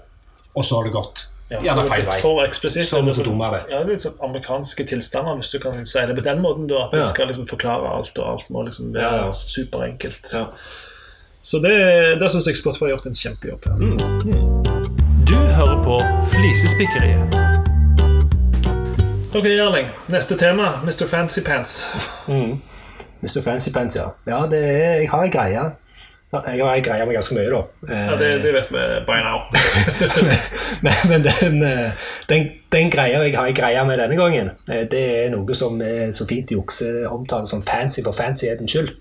Og 0.54 0.64
så 0.66 0.78
har 0.78 0.86
det 0.86 0.94
gått 0.94 1.28
Ja, 1.50 1.58
gjerne 1.60 1.82
det 1.82 1.90
er 1.90 1.92
feil 1.94 2.06
vei. 2.08 2.20
For 2.22 2.40
eksplisitt. 2.46 2.90
Dumme 3.24 3.50
det. 3.52 3.62
Ja, 3.70 3.82
litt 3.84 4.00
sånn 4.02 4.14
amerikanske 4.24 4.84
tilstander, 4.88 5.34
hvis 5.36 5.50
du 5.52 5.58
kan 5.60 5.84
si 5.86 6.00
det 6.08 6.16
på 6.16 6.22
den 6.24 6.40
måten. 6.42 6.66
Da, 6.68 6.86
at 6.86 6.94
Ja. 6.94 6.98
de 7.02 7.04
skal 7.08 7.26
liksom 7.28 7.46
forklare 7.48 7.90
alt, 7.98 8.18
og 8.18 8.30
alt 8.32 8.50
må 8.50 8.62
liksom 8.64 8.92
være 8.94 9.02
Ja, 9.18 9.24
ja. 9.24 9.30
superenkelt. 9.30 10.32
Ja. 10.32 10.46
Så 11.42 11.58
det, 11.60 11.74
der 12.20 12.28
syns 12.28 12.46
jeg 12.46 12.56
Spotify 12.56 12.84
har 12.84 12.96
gjort 12.96 13.06
en 13.06 13.14
kjempejobb. 13.14 13.64
her. 13.64 13.76
Du 15.26 15.36
hører 15.36 15.82
på 15.84 15.98
Flisespikkeriet. 16.32 17.34
Ok, 19.34 19.44
Erling. 19.46 19.86
Neste 20.08 20.36
tema. 20.38 20.80
Mr. 20.84 21.06
Fancy 21.06 21.40
Pants. 21.42 21.88
Mr. 23.22 23.42
Fancy 23.42 23.70
Pants, 23.72 23.96
ja. 23.96 24.08
Ja, 24.26 24.46
det 24.46 24.58
er, 24.64 24.94
jeg 25.00 25.10
har 25.10 25.22
ei 25.24 25.30
greie. 25.30 25.64
Ja, 26.34 26.40
jeg 26.50 26.64
har 26.66 26.80
greia 26.82 27.04
med 27.06 27.14
ganske 27.14 27.36
mye, 27.36 27.46
da. 27.52 27.60
Ja, 27.88 28.16
det, 28.18 28.28
det 28.42 28.52
vet 28.56 28.70
vi 28.74 28.82
by 29.06 29.18
now. 29.22 29.38
men 30.84 30.92
men 31.10 31.24
den, 31.28 31.62
eh, 31.62 31.92
den, 32.28 32.48
den 32.72 32.90
greia 32.90 33.22
jeg 33.22 33.36
har 33.36 33.52
greia 33.56 33.84
med 33.86 33.98
denne 34.02 34.18
gangen, 34.18 34.50
eh, 34.68 34.82
det 34.90 35.02
er 35.24 35.30
noe 35.34 35.54
som 35.56 35.80
er 35.84 36.12
så 36.16 36.26
fint 36.28 36.50
jukse 36.50 36.90
omtaler 37.08 37.46
som 37.50 37.62
fancy 37.62 38.02
for 38.04 38.16
fancyhetens 38.16 38.74
skyld. 38.74 38.94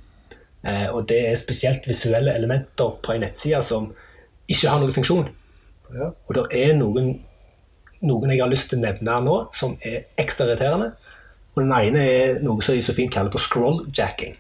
Eh, 0.64 0.88
Og 0.94 1.08
det 1.10 1.22
er 1.30 1.36
spesielt 1.40 1.88
visuelle 1.90 2.36
elementer 2.38 2.98
på 3.04 3.16
en 3.16 3.26
nettside 3.26 3.64
som 3.66 3.90
ikke 4.48 4.70
har 4.70 4.80
noen 4.84 4.94
funksjon. 4.96 5.28
Ja. 5.94 6.12
Og 6.28 6.36
det 6.38 6.46
er 6.64 6.76
noen, 6.78 7.16
noen 8.02 8.32
jeg 8.32 8.42
har 8.44 8.52
lyst 8.52 8.70
til 8.72 8.80
å 8.80 8.86
nevne 8.86 9.18
nå, 9.26 9.40
som 9.56 9.76
er 9.82 10.06
ekstra 10.20 10.48
irriterende. 10.48 10.94
Og 11.56 11.62
Den 11.62 11.74
ene 11.78 12.06
er 12.10 12.40
noe 12.42 12.62
som 12.66 12.76
jeg 12.76 12.86
så 12.86 12.96
fint 12.98 13.14
kaller 13.14 13.32
for 13.32 13.44
scrolljacking. 13.44 14.40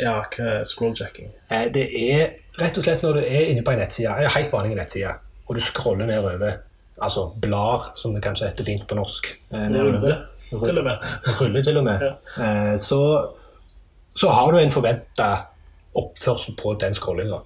Ja, 0.00 0.16
hva 0.32 0.48
er 0.60 0.64
scrolljacking? 0.68 1.30
Eh, 1.50 1.66
Det 1.74 1.84
er 2.12 2.24
rett 2.60 2.78
og 2.78 2.84
slett 2.84 3.04
når 3.04 3.20
du 3.20 3.20
er 3.26 3.50
inne 3.52 3.64
på 3.66 3.74
en 3.74 3.82
nettside, 3.82 4.16
en 4.16 4.34
helt 4.34 4.52
vanlig 4.52 4.76
nettside, 4.78 5.12
og 5.46 5.54
du 5.56 5.60
scroller 5.60 6.08
nedover, 6.08 6.56
altså 7.00 7.26
blar, 7.42 7.90
som 7.96 8.14
det 8.14 8.22
kanskje 8.24 8.48
heter 8.50 8.64
fint 8.64 8.86
på 8.88 8.98
norsk. 8.98 9.28
Ruller 9.52 10.24
til 10.50 10.80
og 10.80 10.84
med. 10.84 11.06
Ruller 11.40 11.62
til 11.62 11.76
og 11.80 11.84
med. 11.84 12.02
Ja. 12.02 12.76
Så, 12.76 13.00
så 14.16 14.32
har 14.34 14.52
du 14.52 14.58
en 14.58 14.74
forventa 14.74 15.30
oppførsel 15.96 16.56
på 16.60 16.74
den 16.80 16.94
scrollinga. 16.94 17.40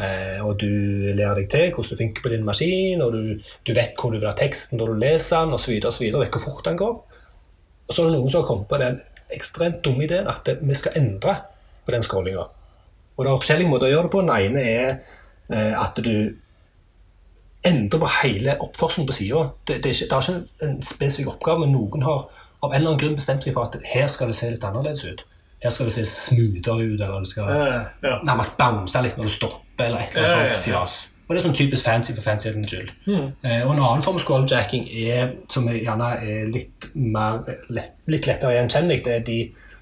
Eh, 0.00 0.38
og 0.46 0.60
du 0.60 0.70
lærer 1.18 1.34
deg 1.40 1.48
til 1.50 1.72
hvordan 1.74 1.90
du 1.90 1.98
funker 1.98 2.22
på 2.22 2.32
din 2.32 2.44
maskin, 2.46 3.02
og 3.02 3.12
du, 3.12 3.40
du 3.66 3.72
vet 3.74 3.98
hvor 3.98 4.12
du 4.14 4.20
vil 4.20 4.28
ha 4.30 4.34
teksten 4.38 4.78
når 4.78 4.92
du 4.92 5.00
leser 5.02 5.44
den, 5.44 5.56
osv., 5.56 5.72
og, 5.84 5.92
så 5.92 6.04
videre, 6.04 6.20
og 6.20 6.24
vet 6.24 6.36
hvor 6.36 6.44
fort 6.46 6.68
den 6.68 6.78
går. 6.78 6.98
Og 7.88 7.94
så 7.94 8.02
er 8.02 8.10
det 8.10 8.18
noen 8.18 8.30
som 8.30 8.42
har 8.42 8.48
kommet 8.48 8.68
på 8.70 8.78
den 8.80 9.00
ekstremt 9.34 9.80
dumme 9.84 10.06
ideen 10.06 10.28
at 10.30 10.46
vi 10.58 10.74
skal 10.78 10.96
endre 10.98 11.36
på 11.90 11.96
den 11.96 12.06
scrollinga. 12.06 12.46
Og 13.16 13.24
det 13.26 13.32
er 13.32 13.42
forskjellige 13.42 13.70
måter 13.70 13.90
å 13.90 13.94
gjøre 13.94 14.06
det 14.06 14.12
på. 14.14 14.22
Den 14.24 14.36
ene 14.36 14.62
er 14.64 14.92
eh, 15.52 15.74
at 15.76 15.98
du 16.00 16.14
endrer 17.66 18.00
på 18.00 18.12
hele 18.22 18.56
oppførselen 18.64 19.08
på 19.08 19.16
sida. 19.18 19.42
Det, 19.68 19.82
det, 19.84 19.92
det 19.92 20.16
er 20.16 20.30
ikke 20.30 20.68
en 20.68 20.78
spesifikk 20.86 21.34
oppgave, 21.34 21.66
men 21.66 21.74
noen 21.76 22.06
har 22.06 22.24
av 22.60 22.72
en 22.72 22.78
eller 22.78 22.94
annen 22.94 23.02
grunn 23.02 23.18
bestemt 23.18 23.44
seg 23.44 23.56
for 23.56 23.68
at 23.68 23.84
her 23.92 24.08
skal 24.12 24.30
det 24.30 24.38
se 24.38 24.48
litt 24.52 24.64
annerledes 24.64 25.04
ut. 25.04 25.22
Her 25.60 25.72
skal 25.74 25.88
det 25.90 25.94
se 25.98 26.06
smoothere 26.08 26.86
ut, 26.86 27.00
eller 27.00 27.20
det 27.20 27.28
skal 27.28 27.52
Ja, 27.52 27.80
ja. 28.00 28.18
nærmest 28.24 28.56
bounce 28.56 29.02
litt 29.04 29.18
når 29.20 29.28
du 29.28 29.32
stopper, 29.34 29.86
eller 29.86 30.04
et 30.06 30.16
eller 30.16 30.28
annet 30.28 30.56
sånt 30.56 30.72
ja. 30.72 30.78
fjas. 30.80 31.00
Og 31.26 31.34
det 31.34 31.40
er 31.40 31.44
sånn 31.44 31.54
typisk 31.54 31.86
fancy 31.86 32.14
for 32.16 32.26
fancyhetens 32.26 32.72
skyld. 32.72 32.88
Eh, 33.06 33.60
og 33.62 33.74
en 33.74 33.82
annen 33.84 34.02
form 34.02 34.16
for 34.16 34.24
scrolljacking 34.24 34.88
er, 35.04 35.36
som 35.52 35.68
er 35.70 35.76
gjerne 35.78 36.08
er 36.26 36.48
litt, 36.50 36.88
mer, 36.96 37.44
lett, 37.70 37.92
litt 38.10 38.26
lettere 38.26 38.56
gjenkjennelig, 38.56 39.04
det 39.04 39.12
er 39.14 39.26
de 39.28 39.36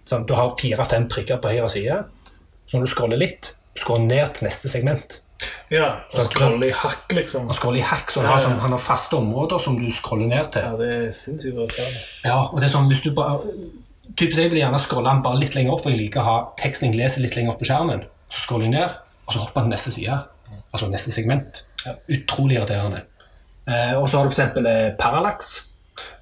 sånn, 0.09 0.27
Du 0.27 0.35
har 0.35 0.51
fire-fem 0.59 1.09
prikker 1.13 1.41
på 1.43 1.53
høyre 1.53 1.71
side. 1.73 2.03
Så 2.69 2.77
når 2.79 2.87
du 2.89 2.93
scroller 2.93 3.21
litt, 3.21 3.53
scroller 3.79 4.09
ned 4.11 4.35
til 4.39 4.49
neste 4.49 4.69
segment, 4.73 5.21
Ja, 5.71 6.01
og 6.11 6.17
Så 6.17 6.25
scrolle 6.33 6.67
i 6.67 6.75
hakk, 6.75 7.13
liksom. 7.15 7.45
Og 7.47 7.55
scroller 7.55 7.79
i 7.79 7.87
hack, 7.87 8.11
så 8.11 8.23
Ja, 8.25 8.33
har, 8.33 8.41
ja. 8.41 8.49
sånn, 8.49 8.59
han 8.59 8.73
har 8.75 8.81
faste 8.83 9.15
områder 9.15 9.61
som 9.63 9.77
du 9.79 9.87
scroller 9.95 10.27
ned 10.27 10.49
til. 10.51 10.63
Ja, 10.63 10.77
det 10.81 10.89
er 10.89 11.13
sinnssykt 11.15 11.55
irriterende. 11.55 12.01
Ja, 12.25 12.39
og 12.49 12.57
det 12.59 12.67
er 12.67 12.73
sånn, 12.75 12.89
hvis 12.91 13.03
du 13.05 13.13
bare 13.15 13.39
Typisk 14.17 14.39
jeg 14.41 14.51
vil 14.51 14.59
gjerne 14.63 14.79
scrolle 14.81 15.13
den 15.13 15.23
bare 15.23 15.39
litt 15.39 15.55
lenger 15.55 15.75
opp, 15.77 15.83
for 15.85 15.91
jeg 15.93 16.01
liker 16.01 16.21
å 16.21 16.25
ha 16.25 16.37
teksten 16.59 16.89
jeg 16.89 16.99
leser 16.99 17.21
litt 17.23 17.37
lenger 17.37 17.53
opp 17.53 17.61
på 17.61 17.69
skjermen. 17.69 18.01
Så 18.33 18.41
scroller 18.47 18.65
jeg 18.67 18.73
ned, 18.73 18.91
og 19.29 19.35
så 19.35 19.39
hopper 19.45 19.61
den 19.61 19.71
til 19.71 19.77
neste 19.77 19.93
side. 19.95 20.17
Altså 20.73 20.89
neste 20.91 21.13
segment. 21.13 21.63
Utrolig 22.09 22.57
irriterende. 22.59 23.05
Eh, 23.69 23.93
og 24.01 24.09
så 24.09 24.19
har 24.19 24.25
du 24.25 24.33
eksempel 24.33 24.67
eh, 24.67 24.97
parallax. 24.99 25.53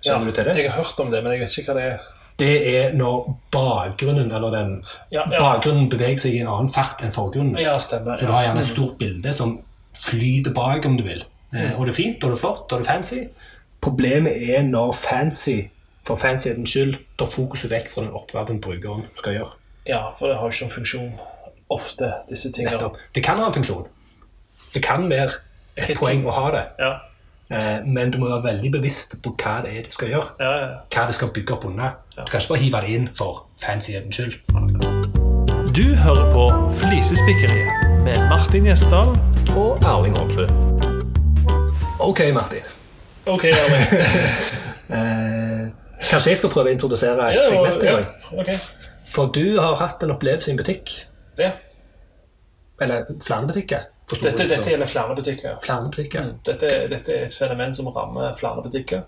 Kjenner 0.04 0.26
du 0.26 0.32
til 0.32 0.44
det? 0.44 0.56
Jeg 0.58 0.70
har 0.70 0.82
hørt 0.82 1.00
om 1.00 1.10
det, 1.14 1.22
men 1.22 1.32
jeg 1.32 1.46
vet 1.46 1.56
ikke 1.62 1.72
hva 1.72 1.78
det 1.80 1.86
er. 1.94 2.04
Det 2.38 2.52
er 2.76 2.92
når 2.92 3.30
bakgrunnen 3.52 4.28
eller 4.32 4.50
den 4.52 4.72
Ja, 5.12 5.22
ja. 5.32 5.38
bakgrunnen 5.40 5.88
beveger 5.88 6.18
seg 6.26 6.34
i 6.36 6.40
en 6.42 6.50
annen 6.52 6.68
fart 6.72 7.00
enn 7.02 7.12
forgrunnen. 7.14 7.56
Ja, 7.62 7.78
stemmer. 7.80 8.16
Så 8.20 8.26
du 8.28 8.32
har 8.32 8.44
gjerne 8.44 8.60
et 8.60 8.68
stort 8.68 8.98
bilde 9.00 9.32
som 9.32 9.54
flyter 9.96 10.52
bak, 10.52 10.84
om 10.86 10.96
du 10.98 11.04
vil. 11.06 11.24
Mm. 11.54 11.76
og 11.78 11.86
det 11.86 11.92
er 11.92 11.96
fint, 11.96 12.24
og 12.24 12.30
det 12.32 12.36
er 12.36 12.40
flott, 12.40 12.72
og 12.72 12.80
det 12.80 12.86
er 12.86 12.92
fancy. 12.92 13.20
Problemet 13.80 14.34
er 14.50 14.62
når 14.66 14.92
fancy, 14.98 15.56
for 16.06 16.16
fancyhetens 16.20 16.70
skyld, 16.74 16.96
tar 17.18 17.26
fokuset 17.30 17.70
vekk 17.70 17.88
fra 17.94 18.02
den 18.02 18.12
oppgaven 18.18 18.60
brukeren 18.60 19.06
skal 19.14 19.32
gjøre. 19.38 19.52
ja, 19.86 20.00
for 20.18 20.26
det 20.28 20.36
har 20.36 20.42
jo 20.50 20.52
ikke 20.52 20.64
noen 20.66 20.74
funksjon 20.74 21.12
ofte, 21.70 22.12
disse 22.30 22.50
tingene. 22.52 22.74
Nettopp. 22.76 22.96
Det 23.14 23.22
kan 23.24 23.38
ha 23.38 23.46
en 23.46 23.54
funksjon. 23.54 23.86
Det 24.74 24.82
kan 24.84 25.06
være 25.10 25.30
et 25.76 25.96
poeng 25.98 26.26
å 26.26 26.34
ha 26.34 26.50
det, 26.50 26.64
Ja, 26.82 26.90
eh, 26.92 27.00
men 27.86 28.10
du 28.10 28.18
må 28.18 28.26
være 28.28 28.42
veldig 28.42 28.72
bevisst 28.74 29.16
på 29.22 29.30
hva 29.38 29.60
det 29.64 29.76
er 29.78 29.82
du 29.86 29.90
skal 29.94 30.08
gjøre. 30.08 30.30
ja, 30.40 30.52
ja. 30.62 30.68
Hva 30.94 31.06
det 31.06 31.14
skal 31.14 31.28
bygge 31.34 31.54
opp 31.54 31.64
under. 31.68 31.90
Du 32.16 32.24
kan 32.30 32.40
ikke 32.40 32.48
bare 32.48 32.58
hive 32.64 32.80
det 32.82 32.94
inn 32.96 33.08
for 33.14 33.46
fancyhetens 33.62 34.16
skyld. 34.16 34.34
Du 35.76 35.94
hører 35.94 36.30
på 36.32 36.44
Flisespikkeriet 36.80 38.02
med 38.06 38.28
Martin 38.30 38.64
Gjesdal 38.66 39.12
Og 39.56 39.78
Erling 39.84 40.16
Holmsrud. 40.18 40.50
Ok, 42.00 42.20
Martin. 42.34 42.64
Ok, 43.26 43.44
Erling. 43.44 43.86
Eh, 44.86 45.62
kanskje 46.10 46.30
jeg 46.30 46.38
skal 46.38 46.50
prøve 46.52 46.70
å 46.70 46.74
introdusere 46.76 47.24
et 47.32 47.34
Ja, 47.34 47.46
segment 47.50 47.80
i 47.82 47.86
dag? 47.88 48.04
ok. 48.38 48.50
For 49.10 49.32
du 49.34 49.56
har 49.58 49.74
hatt 49.80 50.04
en 50.06 50.12
opplevelse 50.14 50.46
i 50.46 50.52
en 50.54 50.60
butikk. 50.60 50.92
Ja. 51.40 51.48
Eller 52.80 53.08
flere 53.26 53.48
butikker. 53.48 53.88
Dette, 54.06 54.44
dette 54.46 54.70
gjelder 54.70 54.90
flere 54.90 55.14
butikker. 55.18 55.56
Flere 55.64 55.88
butikker. 55.88 56.28
Dette, 56.46 56.68
dette 56.92 57.14
er 57.14 57.24
et 57.26 57.34
fenomen 57.34 57.74
som 57.74 57.88
rammer 57.90 58.36
flere 58.38 58.62
butikker. 58.62 59.02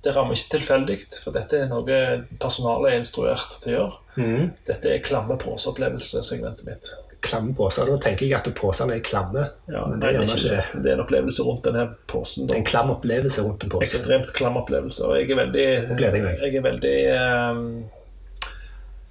Det 0.00 0.14
rammer 0.16 0.32
ikke 0.32 0.54
tilfeldig, 0.56 0.96
for 1.20 1.36
dette 1.36 1.58
er 1.60 1.68
noe 1.68 1.98
personalet 2.40 2.94
er 2.94 3.02
instruert 3.02 3.58
til 3.60 3.74
å 3.74 3.76
gjøre. 3.76 3.98
Mm. 4.16 4.50
Dette 4.64 4.94
er 4.94 5.04
klamme 5.04 5.36
påseopplevelse-segmentet 5.42 6.64
mitt. 6.68 6.92
Klamme 7.20 7.52
påser? 7.52 7.84
Da 7.84 7.98
tenker 8.00 8.24
jeg 8.24 8.38
at 8.38 8.48
posene 8.56 8.96
er 8.96 9.04
klamme. 9.04 9.44
Ja, 9.68 9.84
men 9.84 10.00
det 10.00 10.14
gjerne 10.14 10.24
ikke 10.24 10.54
det. 10.54 10.82
det 10.84 10.88
er 10.88 10.96
en 10.96 11.04
opplevelse 11.04 11.44
rundt 11.44 11.66
denne 11.68 11.84
posen. 12.08 12.48
Da. 12.48 12.56
en 12.56 12.64
klam 12.64 12.94
opplevelse 12.94 13.44
rundt 13.44 13.66
en 13.66 13.72
pose. 13.74 13.90
Ekstremt 13.90 14.32
klam 14.36 14.56
opplevelse. 14.56 15.04
Og 15.04 15.18
jeg 15.20 15.28
er 15.28 15.40
veldig, 15.42 15.66
jeg 16.00 16.14
jeg 16.40 16.56
er 16.56 16.64
veldig 16.64 16.96
um, 17.12 17.66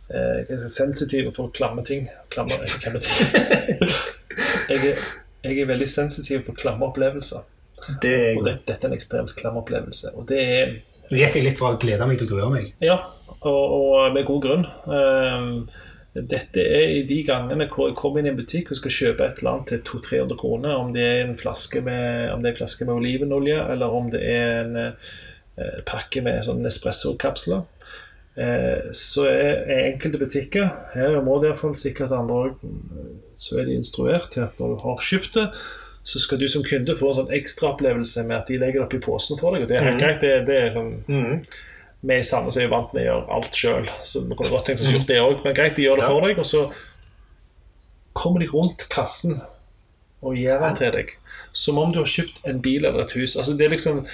eh, 0.09 0.65
sensitiv 0.65 1.29
for 1.37 1.53
klamme 1.53 1.85
ting. 1.85 2.09
Klamme, 2.33 2.57
ikke 2.65 2.81
klamme 2.87 3.03
ting. 3.05 3.93
jeg, 4.73 4.95
er, 4.95 5.05
jeg 5.43 5.59
er 5.59 5.69
veldig 5.69 5.87
sensitiv 5.89 6.43
for 6.47 6.57
klamme 6.59 6.89
opplevelser. 6.89 7.45
Det 8.03 8.13
er 8.13 8.37
Og 8.37 8.43
det, 8.43 8.55
dette 8.67 8.85
er 8.85 8.91
en 8.91 8.97
ekstremt 8.97 9.35
klam 9.37 9.59
opplevelse. 9.61 10.11
Og 10.19 10.27
det 10.27 10.39
er 10.39 10.73
Nå 11.09 11.17
gikk 11.17 11.37
jeg 11.39 11.45
litt 11.45 11.59
fra 11.59 11.73
å 11.73 11.77
glede 11.79 12.05
meg 12.05 12.19
til 12.19 12.27
å 12.27 12.33
grue 12.33 12.49
meg. 12.53 12.73
Ja, 12.83 12.97
og, 13.39 13.61
og 13.77 14.11
med 14.13 14.27
god 14.27 14.41
grunn. 14.43 14.65
Um, 14.85 15.69
dette 16.13 16.61
er 16.61 16.91
i 16.97 17.05
de 17.07 17.21
gangene 17.23 17.69
hvor 17.71 17.87
jeg 17.87 17.97
kommer 17.97 18.19
inn 18.19 18.27
i 18.27 18.33
en 18.33 18.37
butikk 18.37 18.73
og 18.73 18.81
skal 18.81 18.93
kjøpe 18.93 19.25
et 19.25 19.39
eller 19.39 19.55
annet 19.55 19.71
til 19.71 19.81
200-300 19.87 20.39
kroner, 20.41 20.75
om 20.75 20.91
det 20.93 21.05
er 21.05 21.23
en 21.23 21.37
flaske 21.39 21.81
med, 21.85 22.29
om 22.33 22.43
det 22.43 22.51
er 22.51 22.55
en 22.55 22.59
flaske 22.59 22.85
med 22.85 22.99
olivenolje, 22.99 23.57
eller 23.73 23.97
om 24.01 24.11
det 24.13 24.21
er 24.27 24.63
en 24.65 24.79
en 25.59 25.83
pakke 25.87 26.23
med 26.23 26.43
sånn 26.45 26.65
espresso-kapsler. 26.67 27.65
Eh, 28.37 28.91
så 28.95 29.25
er, 29.27 29.63
er 29.65 29.87
enkelte 29.89 30.21
butikker, 30.21 30.69
her 30.93 31.15
i 31.15 31.19
området 31.19 31.49
iallfall, 31.49 31.75
sikkert 31.75 32.13
andre 32.15 32.41
òg, 32.45 32.67
så 33.39 33.59
er 33.59 33.69
de 33.69 33.79
instruert 33.79 34.29
til 34.33 34.45
at 34.45 34.59
når 34.61 34.75
du 34.75 34.83
har 34.85 35.07
kjøpt 35.09 35.39
det, 35.39 35.47
så 36.09 36.21
skal 36.21 36.39
du 36.41 36.47
som 36.49 36.63
kunde 36.65 36.95
få 36.97 37.11
en 37.11 37.17
sånn 37.19 37.33
ekstraopplevelse 37.35 38.23
med 38.25 38.37
at 38.37 38.47
de 38.49 38.57
legger 38.61 38.79
det 38.79 38.85
opp 38.85 38.95
i 38.97 39.01
posen 39.03 39.37
for 39.41 39.53
deg. 39.53 39.65
og 39.65 39.71
Det 39.71 39.77
er 39.77 39.89
helt 39.91 39.99
greit. 40.01 40.23
Det, 40.23 40.31
det 40.47 40.61
er 40.61 40.71
sånn 40.73 40.93
vi 41.99 42.15
i 42.15 42.23
Sandnes 42.23 42.55
er 42.55 42.63
jo 42.69 42.71
vant 42.71 42.93
med 42.95 43.03
å 43.03 43.07
gjøre 43.09 43.35
alt 43.35 43.57
sjøl, 43.59 43.87
så 44.07 44.21
vi 44.23 44.35
kunne 44.39 44.53
godt 44.53 44.69
tenkt 44.69 44.83
oss 44.85 44.93
gjort 44.93 45.09
det 45.09 45.19
òg. 45.19 45.41
Men 45.43 45.55
greit, 45.57 45.75
de 45.75 45.83
gjør 45.83 45.99
det 45.99 46.07
for 46.07 46.23
deg, 46.23 46.39
og 46.39 46.47
så 46.47 46.61
kommer 48.15 48.43
de 48.43 48.47
rundt 48.53 48.85
kassen 48.91 49.41
og 50.23 50.37
gir 50.39 50.59
den 50.63 50.77
til 50.79 50.93
deg. 50.95 51.11
Som 51.51 51.79
om 51.81 51.91
du 51.91 51.99
har 51.99 52.07
kjøpt 52.09 52.45
en 52.47 52.61
bil 52.63 52.87
eller 52.87 53.03
et 53.03 53.15
hus. 53.19 53.35
Altså, 53.35 53.55
det 53.59 53.67
er 53.67 53.75
liksom 53.75 54.05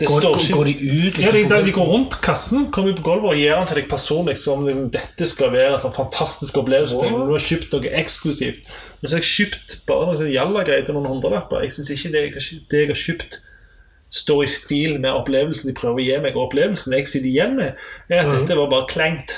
det 0.00 0.08
Går, 0.08 0.20
står 0.22 0.36
ikke- 0.40 0.56
går 0.56 0.64
de 0.64 0.74
ut 0.80 1.18
ja, 1.20 1.30
de, 1.30 1.38
liksom, 1.42 1.64
de, 1.66 1.72
går 1.76 1.88
rundt 1.92 2.14
kassen, 2.24 2.70
kommer 2.72 2.94
på 2.96 3.02
gulvet 3.04 3.34
og 3.34 3.36
gir 3.36 3.52
den 3.54 3.66
til 3.68 3.76
deg 3.82 3.88
personlig. 3.90 4.36
Som 4.40 4.64
liksom, 4.66 4.88
dette 4.94 5.26
skal 5.28 5.52
være 5.52 5.74
en 5.76 5.82
sånn 5.82 5.92
fantastisk 5.96 6.56
opplevelse. 6.62 6.96
Wow. 6.96 7.26
Du 7.28 7.34
har 7.36 7.44
kjøpt 7.44 7.74
noe 7.76 7.92
eksklusivt. 8.00 8.64
Men 9.00 9.08
så 9.12 9.16
har 9.16 9.22
jeg 9.22 9.30
kjøpt 9.34 9.76
bare 9.86 10.06
noe 10.08 10.16
sånn 10.20 10.32
jalla-greier 10.32 10.84
til 10.88 10.96
noen 10.96 11.06
hundrelapper. 11.12 11.62
Jeg 11.64 11.72
syns 11.76 11.92
ikke 11.94 12.12
det 12.16 12.24
det 12.72 12.80
jeg 12.80 12.88
har 12.90 13.00
kjøpt, 13.04 13.38
står 14.10 14.42
i 14.42 14.46
stil 14.50 14.96
med 14.98 15.12
opplevelsen 15.14 15.68
de 15.70 15.76
prøver 15.78 16.00
å 16.00 16.06
gi 16.08 16.16
meg. 16.24 16.34
Og 16.36 16.48
opplevelsen 16.48 16.96
jeg 16.96 17.06
sitter 17.08 17.28
igjen 17.30 17.54
med, 17.60 17.76
er 18.10 18.24
at 18.24 18.32
dette 18.40 18.56
var 18.58 18.72
bare 18.72 18.88
kleint. 18.90 19.36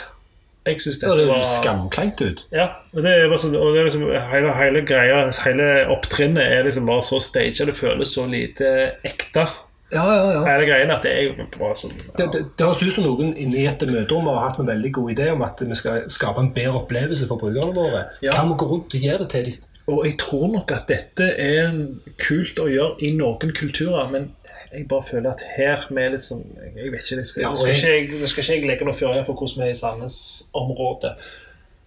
Jeg 0.65 0.79
synes 0.81 1.01
Det 1.01 1.09
dette 1.11 1.19
det 1.25 1.29
var 1.29 1.43
skamkleint 1.43 2.21
ut. 2.23 2.45
ja, 2.55 2.69
og 2.95 3.03
det 3.03 3.11
er 3.11 3.33
sånn, 3.37 3.57
og 3.59 3.75
det 3.75 3.81
er 3.81 3.89
liksom, 3.89 4.05
hele, 4.31 4.53
hele 4.55 4.83
greia, 4.87 5.25
hele 5.45 5.67
opptrinnet 5.91 6.39
er 6.39 6.63
liksom 6.69 6.87
bare 6.87 7.03
så 7.03 7.19
staged, 7.21 7.67
det 7.67 7.75
føles 7.75 8.15
så 8.15 8.29
lite 8.31 8.93
ekte. 9.05 9.49
Ja, 9.93 10.05
ja, 10.09 10.29
ja. 10.33 10.43
Hele 10.47 10.69
greien 10.69 10.91
at 10.95 11.05
det 11.05 11.11
er 11.13 11.27
jo 11.27 11.47
bra 11.53 11.75
sånn 11.77 11.93
Det, 12.17 12.29
det, 12.33 12.41
det 12.57 12.65
høres 12.65 12.81
ut 12.81 12.95
som 12.97 13.05
noen 13.05 13.35
inne 13.37 13.59
i 13.61 13.67
et 13.69 13.83
møterom 13.85 14.31
har 14.31 14.47
hatt 14.47 14.63
en 14.63 14.71
veldig 14.71 14.93
god 14.99 15.13
idé 15.13 15.27
om 15.35 15.45
at 15.45 15.61
vi 15.61 15.77
skal 15.77 16.07
skape 16.13 16.41
en 16.41 16.53
bedre 16.57 16.81
opplevelse 16.81 17.29
for 17.29 17.41
brukerne 17.43 17.77
våre. 17.77 18.07
Ja. 18.25 18.33
Kan 18.39 18.53
vi 18.53 18.57
gå 18.63 18.71
rundt 18.71 18.97
og 18.97 19.07
gjøre 19.09 19.27
det 19.27 19.29
til 19.35 19.51
dem? 19.51 19.69
Og 19.93 20.07
jeg 20.07 20.15
tror 20.21 20.47
nok 20.53 20.71
at 20.73 20.87
dette 20.89 21.27
er 21.43 21.75
kult 22.23 22.61
å 22.63 22.69
gjøre 22.71 23.03
i 23.03 23.11
noen 23.19 23.51
kulturer, 23.57 24.07
men 24.13 24.31
jeg 24.73 24.87
bare 24.89 25.05
føler 25.05 25.35
at 25.35 25.43
her 25.57 25.83
vi 25.91 26.01
er 26.01 26.15
litt 26.15 26.25
sånn 26.25 26.45
Jeg 26.55 26.93
vet 26.95 27.03
ikke, 27.03 27.19
jeg 27.19 27.29
skal, 27.29 27.43
Ja, 27.43 27.51
nå 27.53 27.61
skal, 27.61 27.75
ikke 27.75 27.91
jeg, 28.23 28.29
skal 28.31 28.45
ikke 28.45 28.55
jeg 28.55 28.69
legge 28.71 28.87
noe 28.89 28.97
føringer 28.97 29.27
for 29.27 29.37
hvordan 29.37 29.61
vi 29.61 29.67
er 29.67 29.75
i 29.75 29.81
Sandnes-området. 29.81 31.13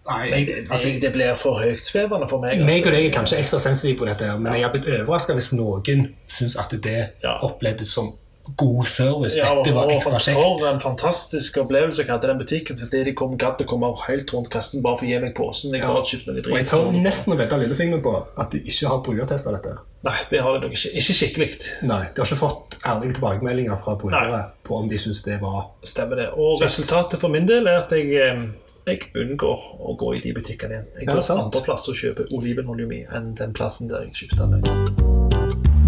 Nei, 0.06 0.26
jeg, 0.30 0.68
altså, 0.70 0.88
det, 0.88 1.02
det 1.02 1.14
blir 1.16 1.36
for 1.42 1.58
høytsvevende 1.64 2.28
for 2.30 2.40
meg. 2.44 2.60
altså. 2.60 2.66
meg 2.70 2.86
og 2.86 2.94
deg 2.94 3.06
er 3.08 3.16
kanskje 3.16 3.40
ekstra 3.42 3.60
sensitive 3.60 3.98
på 3.98 4.06
dette, 4.06 4.28
her, 4.30 4.38
men 4.38 4.54
jeg 4.54 4.64
har 4.68 4.72
blitt 4.76 4.86
overraska 5.00 5.34
hvis 5.34 5.52
noen 5.58 6.12
syns 6.28 6.56
at 6.62 6.76
det 6.84 7.00
Ja. 7.24 7.40
opplevdes 7.42 7.88
som 7.98 8.14
god 8.58 8.86
service. 8.86 9.34
Ja, 9.40 9.56
Dette 9.56 9.74
var 9.74 9.90
ekstra 9.90 10.20
kjekt. 10.22 10.38
For 10.38 10.68
en 10.70 10.80
fantastisk 10.80 11.56
opplevelse 11.58 12.04
jeg 12.04 12.12
hadde 12.12 12.28
den 12.30 12.38
butikken. 12.38 12.78
Fordi 12.78 12.92
det 13.00 13.06
de 13.08 13.14
kom, 13.18 13.32
gadd 13.42 13.64
å 13.64 13.66
komme 13.66 13.90
helt 14.06 14.30
rundt 14.36 14.52
kassen 14.54 14.84
bare 14.86 15.00
for 15.00 15.06
å 15.08 15.10
gi 15.10 15.18
meg 15.24 15.34
posen. 15.34 15.72
Jeg 15.74 15.82
Ja. 15.82 15.88
bare 15.88 16.04
kjøpte 16.06 16.28
meg 16.28 16.36
litt 16.36 16.48
Og 16.52 16.58
jeg 16.60 16.68
tør 16.68 16.92
nesten 16.94 17.34
å 17.34 17.38
vedde 17.40 17.58
lillefingeren 17.64 18.04
på 18.04 18.14
at 18.38 18.52
du 18.52 18.58
ikke 18.60 18.88
har 18.88 19.02
brukertesta 19.02 19.52
dette. 19.52 19.74
Nei, 20.06 20.18
det 20.30 20.42
har 20.46 20.54
de 20.54 20.68
nok 20.68 20.78
ikke. 20.78 20.92
Ikke 21.02 21.16
skikkelig. 21.18 21.50
Nei, 21.90 22.04
De 22.14 22.22
har 22.22 22.26
ikke 22.30 22.38
fått 22.46 22.76
ærlige 22.86 23.14
tilbakemeldinger 23.18 23.82
fra 23.84 23.96
brukere 23.96 24.44
på 24.64 24.78
om 24.78 24.88
de 24.88 24.98
syns 25.02 25.24
det 25.26 25.42
var 25.42 25.66
Stemmer 25.84 26.16
det. 26.16 26.30
Og 26.38 26.62
resultatet 26.62 27.20
for 27.20 27.30
min 27.30 27.48
del 27.48 27.66
er 27.66 27.82
at 27.82 27.90
jeg, 27.90 28.54
jeg 28.86 29.00
unngår 29.18 29.62
å 29.82 29.96
gå 29.98 30.12
i 30.14 30.20
de 30.22 30.32
butikkene 30.36 30.76
igjen. 30.76 30.90
Jeg 31.00 31.08
går 31.10 31.22
ja, 31.24 31.36
andre 31.42 31.62
plasser 31.66 31.90
og 31.90 31.98
kjøper 31.98 32.28
olivenolje 32.38 32.86
mi 32.86 33.00
enn 33.18 33.32
den 33.40 33.54
plassen 33.58 33.90
der 33.90 34.04
jeg 34.06 34.14
kjøpte 34.20 34.46
den. 34.52 34.62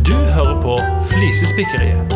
Du 0.07 0.15
hører 0.33 0.57
på 0.63 0.73
Flisespikkeriet. 1.12 2.15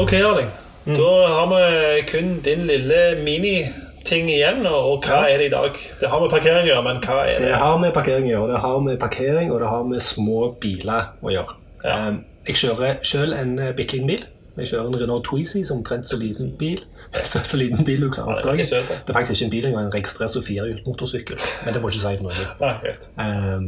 Ok, 0.00 0.14
Erling. 0.16 0.48
Mm. 0.86 0.96
Da 0.96 1.10
har 1.28 1.46
vi 1.52 2.00
kun 2.08 2.38
din 2.46 2.64
lille 2.70 3.02
miniting 3.20 4.32
igjen. 4.32 4.64
Og, 4.64 5.04
hva 5.04 5.20
hva 5.20 5.28
er 5.28 5.42
det 5.44 5.50
i 5.50 5.54
dag? 5.58 5.76
Det 6.00 6.08
har 6.08 6.24
med 6.24 6.32
parkering 6.32 6.64
å 6.64 6.70
gjøre, 6.72 6.84
men 6.88 7.04
hva 7.04 7.18
er 7.26 7.36
det? 7.36 7.50
Det 7.52 7.60
har 7.66 7.76
med 7.84 7.92
parkering 7.98 8.30
å 8.30 8.32
gjøre. 8.32 8.48
Det 8.54 8.62
har 8.64 8.80
med 8.88 9.00
parkering 9.04 9.52
og 9.52 9.60
det 9.60 9.72
har 9.74 9.84
med 9.92 10.06
små 10.08 10.40
biler 10.62 11.12
å 11.20 11.34
gjøre. 11.36 11.58
Ja. 11.84 11.98
Eh, 12.08 12.12
Jeg 12.48 12.56
kjører 12.64 13.04
selv 13.06 13.36
en 13.36 13.58
eh, 13.60 13.74
bitte 13.76 14.00
liten 14.00 14.08
bil. 14.08 14.24
Jeg 14.56 14.72
kjører 14.72 14.88
en 14.88 15.00
Renault 15.04 15.28
Twizy 15.28 15.62
som 15.68 15.84
omtrent 15.84 16.08
så 16.08 16.16
liten 16.16 16.56
bil. 16.56 16.80
Så, 17.28 17.42
så 17.44 17.58
liten 17.60 17.84
bil 17.84 18.00
du 18.00 18.10
kan 18.10 18.24
det 18.24 18.38
er 18.38 18.38
oppdage. 18.40 18.64
ikke 18.64 18.76
det. 18.88 19.00
Er 19.08 19.12
faktisk 19.12 19.34
ikke 19.34 19.44
en 19.44 19.50
bil 19.50 19.66
engang, 19.68 19.86
en 19.86 19.94
registrert 19.94 20.36
firehjulet 20.46 20.86
motorsykkel. 20.86 21.40
Men 21.64 21.74
det 21.74 21.82
må 21.82 21.90
ikke 21.92 22.00
si 22.00 22.12
noe. 22.24 22.46
Nei. 22.62 22.94
Um, 23.20 23.66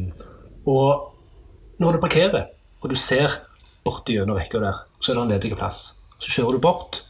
og 0.64 1.10
når 1.82 1.96
du 1.96 2.00
parkerer, 2.00 2.46
og 2.80 2.90
du 2.90 2.96
ser 2.96 3.36
borti 3.84 4.16
gjennom 4.16 4.38
rekka 4.38 4.62
der, 4.62 4.80
så 5.00 5.12
er 5.12 5.18
det 5.18 5.24
en 5.24 5.34
ledig 5.34 5.52
plass. 5.58 5.90
Så 6.18 6.32
kjører 6.38 6.56
du 6.56 6.62
bort, 6.64 7.02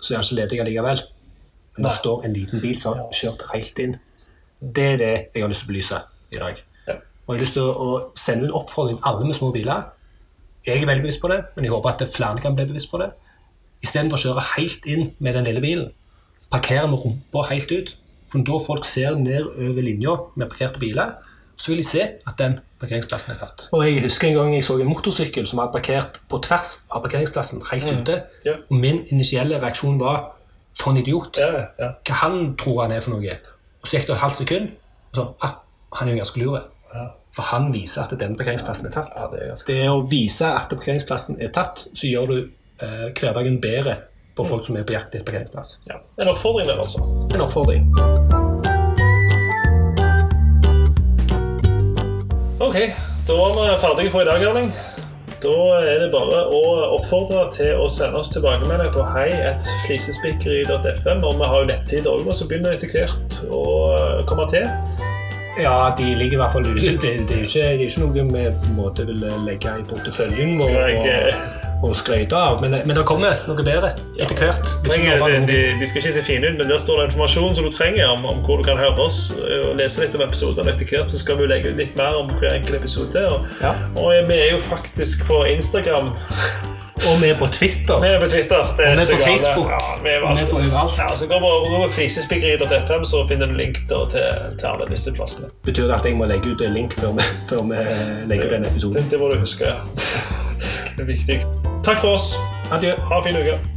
så 0.00 0.14
er 0.14 0.22
den 0.22 0.24
ikke 0.24 0.40
ledig 0.40 0.68
likevel. 0.70 1.04
Men 1.76 1.88
det 1.88 1.92
står 1.98 2.24
en 2.24 2.36
liten 2.36 2.62
bil 2.62 2.76
som 2.80 2.94
har 2.94 3.10
kjørt 3.12 3.44
helt 3.52 3.82
inn. 3.82 3.96
Det 4.60 4.86
er 4.94 5.00
det 5.00 5.12
jeg 5.34 5.42
har 5.42 5.50
lyst 5.50 5.64
til 5.64 5.68
å 5.68 5.72
belyse 5.72 6.00
i 6.32 6.40
dag. 6.40 6.60
Ja. 6.86 6.96
Og 7.26 7.34
jeg 7.34 7.40
har 7.40 7.42
lyst 7.42 7.58
til 7.58 7.66
å, 7.66 7.72
å 7.74 7.88
sende 8.18 8.48
en 8.48 8.56
oppfordring 8.56 9.00
til 9.00 9.08
alle 9.10 9.26
med 9.26 9.36
små 9.36 9.50
biler. 9.52 9.90
Jeg 10.64 10.80
er 10.80 10.88
veldig 10.88 11.04
bevisst 11.04 11.20
på 11.20 11.28
det, 11.28 11.42
men 11.56 11.66
jeg 11.66 11.74
håper 11.74 11.92
at 11.92 12.14
flere 12.14 12.40
kan 12.40 12.56
bli 12.56 12.68
bevisst 12.70 12.92
på 12.92 13.02
det. 13.02 13.10
Istedenfor 13.84 14.18
å 14.18 14.24
kjøre 14.24 14.46
helt 14.54 14.88
inn 14.88 15.12
med 15.18 15.36
den 15.36 15.48
lille 15.48 15.62
bilen, 15.64 15.92
parkere 16.52 16.88
med 16.88 17.04
rumpa 17.04 17.44
helt 17.50 17.72
ut. 17.74 17.94
For 18.30 18.42
da 18.46 18.58
folk 18.58 18.86
ser 18.88 19.18
ned 19.20 19.46
over 19.46 19.84
linja 19.84 20.16
med 20.34 20.48
parkerte 20.50 20.80
biler, 20.82 21.18
så 21.56 21.70
vil 21.70 21.82
de 21.82 21.86
se 21.86 22.02
at 22.02 22.38
den 22.38 22.56
parkeringsplassen 22.80 23.34
er 23.34 23.38
tatt. 23.38 23.68
Og 23.72 23.84
jeg 23.86 24.02
husker 24.02 24.28
en 24.28 24.38
gang 24.38 24.54
jeg 24.56 24.64
så 24.66 24.78
en 24.80 24.90
motorsykkel 24.90 25.46
som 25.46 25.60
hadde 25.62 25.74
parkert 25.76 26.20
på 26.30 26.40
tvers 26.42 26.72
av 26.90 27.04
parkeringsplassen, 27.04 27.62
helt 27.70 27.90
ute. 28.00 28.16
Ja. 28.46 28.56
Og 28.70 28.80
min 28.80 29.04
initielle 29.12 29.60
reaksjon 29.62 30.00
var 30.00 30.32
for 30.78 30.90
en 30.90 31.02
idiot. 31.02 31.38
Ja, 31.38 31.66
ja. 31.78 31.92
Hva 32.08 32.20
han 32.24 32.56
tror 32.60 32.82
han 32.84 32.96
er 32.96 33.04
for 33.04 33.14
noe. 33.14 33.36
Og 33.82 33.86
så 33.86 33.98
gikk 33.98 34.08
det 34.08 34.16
et 34.16 34.24
halvt 34.24 34.40
sekund, 34.42 34.72
og 35.12 35.20
så 35.20 35.28
ah, 35.46 35.54
han 36.00 36.08
er 36.08 36.16
jo 36.16 36.24
ganske 36.24 36.42
lur. 36.42 36.58
Ja. 36.94 37.06
For 37.34 37.50
han 37.50 37.70
viser 37.74 38.06
at 38.06 38.18
denne 38.18 38.38
parkeringsplassen 38.38 38.88
er 38.88 38.94
tatt. 38.94 39.14
Ja, 39.14 39.28
det 39.30 39.46
er 39.46 39.64
Det 39.66 39.80
å 39.90 40.02
vise 40.10 40.50
at 40.54 40.70
parkeringsplassen 40.72 41.40
er 41.42 41.54
tatt, 41.54 41.86
så 41.94 42.10
gjør 42.10 42.30
du 42.30 42.36
eh, 42.82 43.06
hverdagen 43.20 43.60
bedre 43.60 43.96
for 44.36 44.44
folk 44.50 44.66
som 44.66 44.76
er 44.76 44.86
på 44.86 44.92
jakt 44.96 45.14
etter 45.14 45.26
parkeringsplass. 45.26 45.78
ja. 45.90 45.96
En 46.18 46.28
oppfordring 46.28 46.68
der, 46.68 46.80
altså. 46.80 46.98
En 47.34 47.40
oppfordring. 47.44 47.82
Ok, 52.64 52.76
da 53.28 53.32
var 53.38 53.50
vi 53.54 53.60
ferdige 53.80 54.10
for 54.10 54.20
i 54.20 54.24
dag, 54.24 54.42
Erling. 54.42 54.72
Da 55.44 55.50
er 55.84 55.98
det 56.00 56.08
bare 56.14 56.46
å 56.48 56.60
oppfordre 56.96 57.50
til 57.52 57.76
å 57.76 57.88
sende 57.92 58.16
oss 58.22 58.30
tilbakemelding 58.32 58.88
på 58.94 59.02
hei.flisespikkeri.fm. 59.12 61.18
Og 61.20 61.32
vi 61.36 61.44
har 61.50 61.58
jo 61.60 61.66
nettsider 61.68 62.10
òg, 62.14 62.24
så 62.32 62.48
begynner 62.48 62.72
etter 62.78 62.88
hvert 62.94 63.30
å 63.52 63.62
komme 64.30 64.46
til. 64.48 64.64
Ja, 65.60 65.92
de 65.98 66.14
ligger 66.16 66.36
i 66.38 66.40
hvert 66.40 66.52
fall 66.56 66.66
ute. 66.66 66.80
Det, 66.80 66.96
det, 67.02 67.10
er 67.12 67.18
jo 67.42 67.44
ikke, 67.44 67.60
det 67.60 67.68
er 67.68 67.78
ikke 67.84 68.00
noe 68.06 68.14
vi 68.16 68.22
på 68.24 68.40
en 68.70 68.78
måte 68.78 69.04
vil 69.10 69.20
legge 69.44 69.68
i 69.68 69.84
porteføljen 69.92 70.56
vår 70.62 70.74
Og 71.84 71.92
skryte 71.98 72.32
av, 72.38 72.62
men, 72.62 72.74
men 72.88 72.96
det 72.96 73.02
kommer 73.08 73.42
noe 73.48 73.64
bedre 73.66 73.90
etter 74.16 74.38
hvert. 74.40 74.64
Er 74.64 74.88
Trenger, 74.88 75.24
de, 75.28 75.40
de, 75.50 75.56
de 75.80 75.88
skal 75.90 76.00
ikke 76.00 76.12
se 76.14 76.22
fine 76.24 76.48
ut, 76.48 76.56
men 76.62 76.70
der 76.70 76.78
står 76.80 77.00
det 77.02 77.08
informasjon 77.10 77.54
som 77.58 77.66
du 77.66 77.70
trenger 77.74 78.08
om, 78.14 78.24
om 78.30 78.38
hvor 78.46 78.62
du 78.62 78.64
kan 78.64 78.78
høre 78.80 78.96
oss. 79.04 79.18
Og 79.36 79.74
lese 79.76 80.00
litt 80.04 80.14
om 80.16 80.22
episodene 80.24 80.72
etter 80.72 80.88
hvert, 80.88 81.10
så 81.12 81.20
skal 81.20 81.36
vi 81.42 81.50
legge 81.50 81.74
ut 81.74 81.80
litt 81.82 81.98
mer 82.00 82.16
om 82.22 82.30
hver 82.40 82.56
enkelt 82.56 82.78
episode. 82.80 83.26
Og, 83.34 83.44
Ja. 83.60 83.74
og 84.00 84.14
vi 84.30 84.38
er 84.46 84.54
jo 84.56 84.62
faktisk 84.64 85.26
på 85.28 85.42
Instagram. 85.52 86.14
Og 87.04 87.18
vi 87.20 87.28
er 87.28 87.36
på 87.36 87.46
Twitter. 87.52 87.98
Vi 88.00 88.08
er 88.08 88.20
på 88.22 88.28
Twitter. 88.30 88.62
Det 88.78 88.86
Og 88.86 88.96
vi 88.96 89.02
er 89.02 89.10
på. 89.10 89.18
Facebook. 89.26 89.68
Ja, 89.74 89.80
vi 90.04 90.08
er 90.14 90.22
Og 90.24 90.38
vi 90.38 90.44
er 90.46 90.50
på 90.50 90.56
overalt. 90.62 90.96
Ja, 91.02 91.08
så 91.12 91.26
gå 91.28 91.40
på, 91.42 91.50
på 91.74 91.90
flisespikkeri.fm, 91.98 93.04
så 93.04 93.26
finner 93.28 93.50
du 93.50 93.52
link 93.58 93.76
til, 93.90 94.06
til 94.14 94.66
alle 94.70 94.88
disse 94.88 95.12
plassene. 95.18 95.50
Betyr 95.68 95.90
det 95.90 95.98
at 95.98 96.08
jeg 96.08 96.16
må 96.16 96.30
legge 96.30 96.54
ut 96.54 96.64
en 96.64 96.74
link 96.78 96.96
før 97.00 97.12
vi, 97.18 97.28
før 97.50 97.66
vi 97.68 97.84
legger 98.32 98.48
ut 98.54 98.58
en 98.62 98.66
episode? 98.72 98.94
Det, 99.02 99.10
det 99.10 99.20
må 99.20 99.28
du 99.34 99.38
huske. 99.44 99.68
ja. 99.68 99.76
Det 100.96 101.02
er 101.02 101.06
viktig. 101.10 101.73
Takk 101.84 102.00
for 102.00 102.14
oss. 102.14 102.38
Adjø. 102.72 102.96
Ha 102.96 103.16
en 103.16 103.24
fin 103.24 103.36
uke. 103.36 103.73